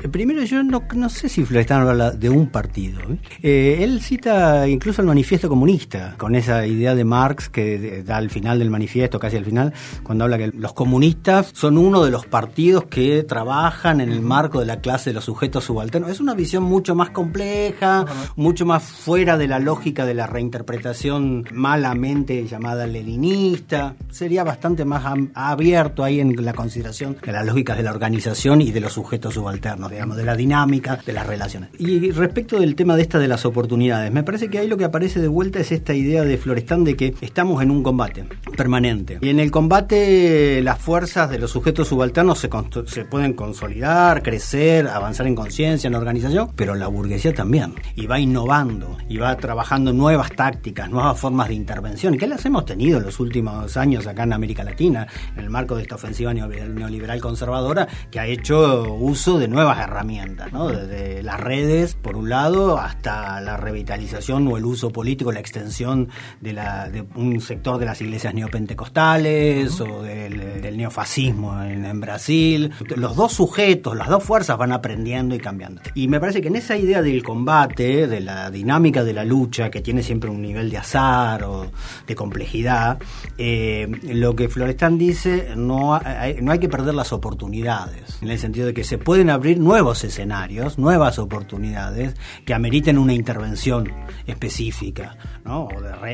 Primero, 0.00 0.42
yo 0.44 0.62
no, 0.62 0.82
no 0.94 1.08
sé 1.08 1.28
si 1.28 1.44
Florestan 1.44 1.86
habla 1.88 2.10
de 2.10 2.30
un 2.30 2.48
partido. 2.48 3.00
Eh, 3.42 3.78
él 3.80 4.00
cita 4.00 4.68
incluso 4.68 5.00
el 5.02 5.08
manifiesto 5.08 5.48
comunista, 5.48 6.14
con 6.16 6.34
esa 6.34 6.66
idea 6.66 6.94
de 6.94 7.04
Marx 7.04 7.48
que 7.48 8.02
da 8.04 8.16
al 8.16 8.30
final 8.30 8.58
del 8.58 8.70
manifiesto, 8.70 9.18
casi 9.18 9.36
al 9.36 9.44
final, 9.44 9.72
cuando 10.02 10.24
habla 10.24 10.38
que 10.38 10.48
los 10.48 10.72
comunistas 10.72 11.50
son 11.54 11.78
uno 11.78 12.04
de 12.04 12.10
los 12.10 12.26
partidos 12.26 12.84
que 12.84 13.22
trabajan 13.22 14.00
en 14.00 14.10
el 14.10 14.20
marco 14.20 14.60
de 14.60 14.66
la 14.66 14.80
clase 14.80 15.10
de 15.10 15.14
los 15.14 15.24
sujetos 15.24 15.64
subalternos. 15.64 16.10
Es 16.10 16.20
una 16.20 16.34
visión 16.34 16.62
mucho 16.62 16.94
más 16.94 17.10
compleja, 17.10 18.04
mucho 18.36 18.66
más 18.66 18.82
fuera 18.82 19.36
de 19.38 19.48
la 19.48 19.58
lógica 19.58 20.06
de 20.06 20.14
la 20.14 20.26
reinterpretación 20.26 21.44
malamente 21.52 22.46
llamada 22.46 22.86
leninista. 22.86 23.96
Sería 24.10 24.44
bastante 24.44 24.84
más 24.84 25.04
abierto 25.34 26.04
ahí 26.04 26.20
en 26.20 26.44
la 26.44 26.52
consideración 26.52 27.16
de 27.24 27.32
las 27.32 27.46
lógicas 27.46 27.76
de 27.76 27.82
la 27.82 27.90
organización 27.90 28.60
y 28.60 28.72
de 28.72 28.80
los 28.80 28.92
sujetos 28.92 29.34
subalternos 29.34 29.85
digamos, 29.90 30.16
de 30.16 30.24
la 30.24 30.36
dinámica 30.36 30.98
de 31.04 31.12
las 31.12 31.26
relaciones. 31.26 31.70
Y 31.78 32.10
respecto 32.10 32.58
del 32.58 32.74
tema 32.74 32.96
de 32.96 33.02
esta 33.02 33.18
de 33.18 33.28
las 33.28 33.44
oportunidades, 33.44 34.12
me 34.12 34.22
parece 34.22 34.48
que 34.48 34.58
ahí 34.58 34.68
lo 34.68 34.76
que 34.76 34.84
aparece 34.84 35.20
de 35.20 35.28
vuelta 35.28 35.60
es 35.60 35.72
esta 35.72 35.94
idea 35.94 36.22
de 36.24 36.38
Florestán 36.38 36.84
de 36.84 36.96
que 36.96 37.14
estamos 37.20 37.62
en 37.62 37.70
un 37.70 37.82
combate 37.82 38.24
permanente. 38.56 39.18
Y 39.20 39.28
en 39.28 39.40
el 39.40 39.50
combate 39.50 40.60
las 40.62 40.78
fuerzas 40.78 41.30
de 41.30 41.38
los 41.38 41.50
sujetos 41.50 41.88
subalternos 41.88 42.38
se, 42.38 42.48
se 42.86 43.04
pueden 43.04 43.32
consolidar, 43.34 44.22
crecer, 44.22 44.88
avanzar 44.88 45.26
en 45.26 45.34
conciencia, 45.34 45.88
en 45.88 45.94
organización, 45.94 46.50
pero 46.56 46.74
la 46.74 46.88
burguesía 46.88 47.34
también. 47.34 47.74
Y 47.94 48.06
va 48.06 48.18
innovando, 48.18 48.96
y 49.08 49.18
va 49.18 49.36
trabajando 49.36 49.92
nuevas 49.92 50.30
tácticas, 50.32 50.90
nuevas 50.90 51.18
formas 51.18 51.48
de 51.48 51.54
intervención, 51.54 52.14
y 52.14 52.18
que 52.18 52.26
las 52.26 52.44
hemos 52.44 52.64
tenido 52.64 52.98
en 52.98 53.04
los 53.04 53.20
últimos 53.20 53.76
años 53.76 54.06
acá 54.06 54.24
en 54.24 54.32
América 54.32 54.64
Latina, 54.64 55.06
en 55.36 55.44
el 55.44 55.50
marco 55.50 55.76
de 55.76 55.82
esta 55.82 55.94
ofensiva 55.94 56.32
neoliberal 56.34 57.20
conservadora, 57.20 57.88
que 58.10 58.20
ha 58.20 58.26
hecho 58.26 58.94
uso 58.94 59.38
de 59.38 59.48
nuevas 59.48 59.75
herramientas, 59.80 60.52
¿no? 60.52 60.68
desde 60.68 61.22
las 61.22 61.40
redes, 61.40 61.94
por 61.94 62.16
un 62.16 62.28
lado, 62.28 62.78
hasta 62.78 63.40
la 63.40 63.56
revitalización 63.56 64.46
o 64.48 64.56
el 64.56 64.64
uso 64.64 64.90
político, 64.90 65.32
la 65.32 65.40
extensión 65.40 66.08
de, 66.40 66.52
la, 66.52 66.88
de 66.88 67.04
un 67.14 67.40
sector 67.40 67.78
de 67.78 67.86
las 67.86 68.00
iglesias 68.00 68.34
neopentecostales 68.34 69.80
o 69.80 70.02
del, 70.02 70.76
neofascismo 70.76 71.62
en, 71.62 72.00
Brasil. 72.00 72.72
Los 72.96 73.16
dos 73.16 73.32
sujetos, 73.32 73.96
las 73.96 74.08
dos 74.08 74.22
fuerzas 74.22 74.58
van 74.58 74.72
aprendiendo 74.72 75.34
y 75.34 75.38
cambiando. 75.38 75.80
Y 75.94 76.08
me 76.08 76.20
parece 76.20 76.42
que 76.42 76.48
en 76.48 76.56
esa 76.56 76.76
idea 76.76 77.00
del 77.00 77.22
combate, 77.22 78.06
de 78.06 78.20
la 78.20 78.50
dinámica 78.50 79.04
de 79.04 79.12
la 79.12 79.24
lucha, 79.24 79.70
que 79.70 79.80
tiene 79.80 80.02
siempre 80.02 80.28
un 80.28 80.42
nivel 80.42 80.70
de 80.70 80.78
azar 80.78 81.44
o 81.44 81.70
de 82.06 82.14
complejidad, 82.14 82.98
eh, 83.38 83.88
lo 84.02 84.36
que 84.36 84.48
Florestán 84.48 84.98
dice, 84.98 85.54
no 85.56 85.94
hay, 85.94 86.36
no 86.42 86.52
hay 86.52 86.58
que 86.58 86.68
perder 86.68 86.94
las 86.94 87.12
oportunidades, 87.12 88.18
en 88.20 88.30
el 88.30 88.38
sentido 88.38 88.66
de 88.66 88.74
que 88.74 88.84
se 88.84 88.98
pueden 88.98 89.30
abrir 89.30 89.58
nuevos 89.66 90.04
escenarios, 90.04 90.78
nuevas 90.78 91.18
oportunidades 91.18 92.14
que 92.44 92.54
ameriten 92.54 92.98
una 92.98 93.12
intervención 93.12 93.92
específica, 94.24 95.16
¿no? 95.44 95.66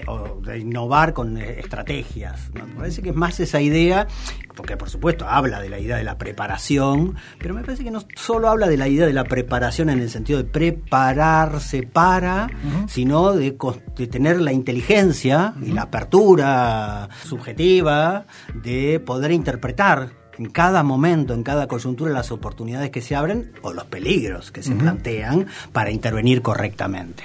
o, 0.07 0.41
de 0.41 0.59
innovar 0.59 1.13
con 1.13 1.37
eh, 1.37 1.61
estrategias. 1.61 2.51
Me 2.55 2.63
parece 2.63 3.03
que 3.03 3.11
es 3.11 3.15
más 3.15 3.39
esa 3.41 3.61
idea, 3.61 4.07
porque 4.57 4.79
por 4.79 4.89
supuesto 4.89 5.29
habla 5.29 5.61
de 5.61 5.69
la 5.69 5.79
idea 5.79 5.99
de 5.99 6.05
la 6.05 6.17
preparación, 6.17 7.17
pero 7.39 7.53
me 7.53 7.63
parece 7.63 7.85
que 7.85 7.91
no 7.91 8.01
solo 8.17 8.49
habla 8.49 8.69
de 8.69 8.79
la 8.79 8.89
idea 8.89 9.07
de 9.07 9.13
la 9.13 9.25
preparación 9.25 9.91
en 9.91 10.01
el 10.01 10.09
sentido 10.09 10.39
de 10.39 10.45
prepararse 10.45 11.83
para, 11.83 12.49
sino 12.89 13.35
de, 13.35 13.55
de, 13.97 14.07
tener 14.07 14.41
la 14.41 14.53
inteligencia 14.53 15.53
y 15.61 15.73
la 15.73 15.83
apertura 15.83 17.11
subjetiva 17.23 18.25
de 18.55 18.99
poder 18.99 19.31
interpretar 19.31 20.22
en 20.43 20.51
cada 20.51 20.83
momento, 20.83 21.35
en 21.35 21.45
cada 21.45 21.69
coyuntura, 21.69 22.13
las 22.13 22.33
oportunidades 22.33 22.91
que 22.91 23.01
se 23.01 23.15
abren 23.15 23.53
o 23.63 23.73
los 23.73 23.85
peligros 23.85 24.51
que 24.51 24.63
se 24.63 24.75
plantean 24.75 25.47
para 25.73 25.93
intervenir 25.93 26.43
correctamente. 26.43 27.23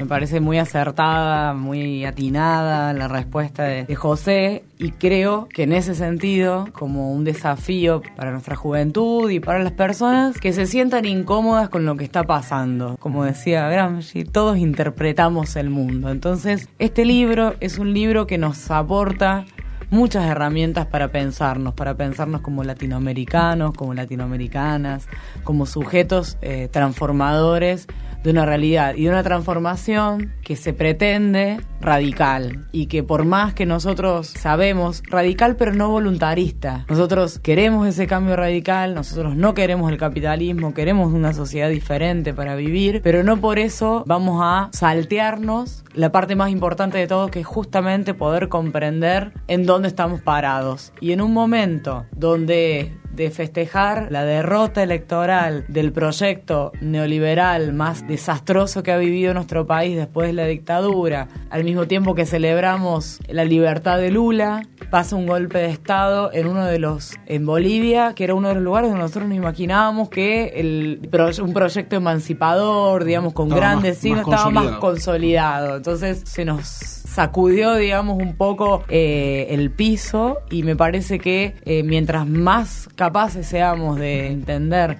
Me 0.00 0.06
parece 0.06 0.40
muy 0.40 0.58
acertada, 0.58 1.52
muy 1.52 2.06
atinada 2.06 2.94
la 2.94 3.06
respuesta 3.08 3.64
de, 3.64 3.94
José 3.94 4.64
y 4.78 4.92
creo 4.92 5.46
que 5.52 5.64
en 5.64 5.74
ese 5.74 5.94
sentido, 5.94 6.68
como 6.72 7.12
un 7.12 7.24
desafío 7.24 8.00
para 8.16 8.32
nuestra 8.32 8.56
juventud 8.56 9.30
y 9.30 9.38
para 9.38 9.58
las 9.58 9.72
personas 9.72 10.40
que 10.40 10.54
se 10.54 10.66
sientan 10.66 11.04
incómodas 11.04 11.68
con 11.68 11.84
lo 11.84 11.96
que 11.96 12.04
está 12.04 12.24
pasando. 12.24 12.96
Como 12.98 13.24
decía 13.24 13.68
Gramsci, 13.68 14.24
todos 14.24 14.56
interpretamos 14.56 15.54
el 15.56 15.68
mundo. 15.68 16.10
Entonces, 16.10 16.70
este 16.78 17.04
libro 17.04 17.54
es 17.60 17.78
un 17.78 17.92
libro 17.92 18.26
que 18.26 18.38
nos 18.38 18.70
aporta 18.70 19.44
muchas 19.92 20.24
herramientas 20.24 20.86
para 20.86 21.08
pensarnos, 21.08 21.74
para 21.74 21.94
pensarnos 21.94 22.40
como 22.40 22.64
latinoamericanos, 22.64 23.74
como 23.74 23.92
latinoamericanas, 23.92 25.06
como 25.44 25.66
sujetos 25.66 26.38
eh, 26.40 26.68
transformadores 26.72 27.86
de 28.22 28.30
una 28.30 28.46
realidad 28.46 28.94
y 28.94 29.04
de 29.04 29.10
una 29.10 29.22
transformación 29.22 30.32
que 30.42 30.56
se 30.56 30.72
pretende 30.72 31.60
radical 31.80 32.66
y 32.70 32.86
que 32.86 33.02
por 33.02 33.24
más 33.24 33.54
que 33.54 33.66
nosotros 33.66 34.28
sabemos, 34.28 35.02
radical 35.08 35.56
pero 35.56 35.72
no 35.72 35.90
voluntarista, 35.90 36.86
nosotros 36.88 37.38
queremos 37.40 37.86
ese 37.86 38.06
cambio 38.06 38.36
radical, 38.36 38.94
nosotros 38.94 39.36
no 39.36 39.54
queremos 39.54 39.90
el 39.90 39.98
capitalismo, 39.98 40.74
queremos 40.74 41.12
una 41.12 41.32
sociedad 41.32 41.68
diferente 41.68 42.32
para 42.32 42.54
vivir, 42.54 43.00
pero 43.02 43.24
no 43.24 43.40
por 43.40 43.58
eso 43.58 44.04
vamos 44.06 44.40
a 44.42 44.68
saltearnos 44.72 45.84
la 45.94 46.12
parte 46.12 46.36
más 46.36 46.50
importante 46.50 46.98
de 46.98 47.06
todo 47.06 47.28
que 47.28 47.40
es 47.40 47.46
justamente 47.46 48.14
poder 48.14 48.48
comprender 48.48 49.32
en 49.48 49.66
dónde 49.66 49.81
estamos 49.88 50.20
parados. 50.20 50.92
Y 51.00 51.12
en 51.12 51.20
un 51.20 51.32
momento 51.32 52.06
donde 52.12 52.92
de 53.12 53.30
festejar 53.30 54.08
la 54.10 54.24
derrota 54.24 54.82
electoral 54.82 55.64
del 55.68 55.92
proyecto 55.92 56.72
neoliberal 56.80 57.72
más 57.72 58.06
desastroso 58.06 58.82
que 58.82 58.90
ha 58.90 58.96
vivido 58.96 59.34
nuestro 59.34 59.66
país 59.66 59.96
después 59.96 60.28
de 60.28 60.32
la 60.32 60.46
dictadura, 60.46 61.28
al 61.50 61.64
mismo 61.64 61.86
tiempo 61.86 62.14
que 62.14 62.24
celebramos 62.24 63.20
la 63.28 63.44
libertad 63.44 63.98
de 63.98 64.10
Lula, 64.10 64.62
pasa 64.90 65.16
un 65.16 65.26
golpe 65.26 65.58
de 65.58 65.70
Estado 65.70 66.30
en 66.32 66.46
uno 66.46 66.64
de 66.64 66.78
los, 66.78 67.12
en 67.26 67.44
Bolivia, 67.44 68.14
que 68.14 68.24
era 68.24 68.34
uno 68.34 68.48
de 68.48 68.54
los 68.54 68.62
lugares 68.62 68.90
donde 68.90 69.02
nosotros 69.02 69.28
nos 69.28 69.36
imaginábamos 69.36 70.08
que 70.08 70.52
el, 70.56 71.08
un 71.42 71.52
proyecto 71.52 71.96
emancipador, 71.96 73.04
digamos, 73.04 73.34
con 73.34 73.48
grandes 73.48 73.98
signos, 73.98 74.22
estaba 74.22 74.50
más 74.50 74.78
consolidado. 74.78 75.76
Entonces 75.76 76.22
se 76.24 76.44
nos 76.44 77.01
sacudió, 77.12 77.74
digamos, 77.74 78.16
un 78.18 78.36
poco 78.36 78.84
eh, 78.88 79.48
el 79.50 79.70
piso 79.70 80.38
y 80.50 80.62
me 80.62 80.76
parece 80.76 81.18
que 81.18 81.54
eh, 81.64 81.82
mientras 81.82 82.26
más 82.26 82.88
capaces 82.96 83.46
seamos 83.46 83.98
de 83.98 84.28
entender 84.28 84.98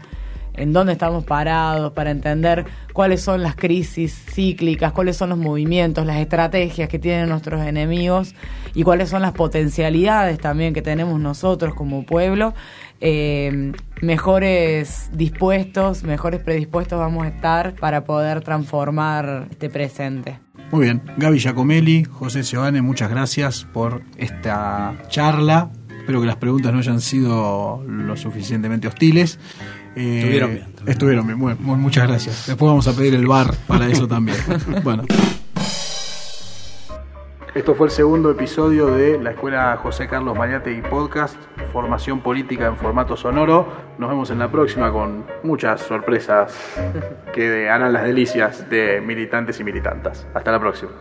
en 0.55 0.75
dónde 0.75 0.93
estamos 0.93 1.25
parados, 1.25 1.95
para 1.95 2.11
entender 2.11 2.67
cuáles 2.93 3.23
son 3.23 3.43
las 3.43 3.57
crisis 3.57 4.15
cíclicas, 4.31 4.93
cuáles 4.93 5.17
son 5.17 5.31
los 5.31 5.39
movimientos, 5.39 6.05
las 6.05 6.19
estrategias 6.19 6.91
que 6.91 6.99
tienen 6.99 7.31
nuestros 7.31 7.63
enemigos 7.63 8.35
y 8.75 8.83
cuáles 8.83 9.09
son 9.09 9.23
las 9.23 9.33
potencialidades 9.33 10.39
también 10.39 10.75
que 10.75 10.83
tenemos 10.83 11.19
nosotros 11.19 11.75
como 11.75 12.05
pueblo, 12.05 12.53
eh, 13.01 13.73
mejores 14.03 15.09
dispuestos, 15.15 16.03
mejores 16.03 16.43
predispuestos 16.43 16.99
vamos 16.99 17.25
a 17.25 17.29
estar 17.29 17.75
para 17.75 18.05
poder 18.05 18.43
transformar 18.43 19.47
este 19.51 19.71
presente. 19.71 20.39
Muy 20.73 20.85
bien, 20.85 21.03
Gaby 21.19 21.39
Giacomelli, 21.39 22.05
José 22.05 22.43
Giovanni, 22.43 22.81
muchas 22.81 23.11
gracias 23.11 23.67
por 23.75 24.03
esta 24.17 24.95
charla. 25.11 25.71
Espero 25.99 26.23
que 26.23 26.27
las 26.27 26.37
preguntas 26.37 26.73
no 26.73 26.79
hayan 26.79 27.03
sido 27.03 27.85
lo 27.87 28.17
suficientemente 28.17 28.89
hostiles. 28.89 29.39
Eh, 29.95 30.21
estuvieron 30.21 30.51
bien. 30.53 30.67
Estuvieron 30.87 31.27
bien, 31.27 31.39
bueno, 31.39 31.59
muchas 31.61 32.09
gracias. 32.09 32.47
Después 32.47 32.67
vamos 32.71 32.89
a 32.89 32.97
pedir 32.97 33.15
el 33.15 33.27
bar 33.27 33.55
para 33.67 33.87
eso 33.87 34.09
también. 34.09 34.39
bueno. 34.83 35.05
Esto 37.55 37.75
fue 37.75 37.89
el 37.89 37.91
segundo 37.91 38.31
episodio 38.31 38.87
de 38.87 39.19
la 39.19 39.33
Escuela 39.33 39.77
José 39.77 40.09
Carlos 40.09 40.35
Mariate 40.35 40.73
y 40.73 40.81
Podcast, 40.81 41.37
Formación 41.71 42.23
Política 42.23 42.67
en 42.67 42.79
formato 42.79 43.15
sonoro. 43.15 43.69
Nos 43.99 44.09
vemos 44.09 44.31
en 44.31 44.39
la 44.39 44.51
próxima 44.51 44.91
con 44.91 45.27
muchas 45.43 45.83
sorpresas 45.83 46.81
que 47.35 47.69
harán 47.69 47.93
las 47.93 48.05
delicias 48.05 48.71
de 48.71 49.03
militantes 49.03 49.61
y 49.61 49.65
militantas. 49.65 50.27
Hasta 50.33 50.51
la 50.51 50.61
próxima. 50.61 50.93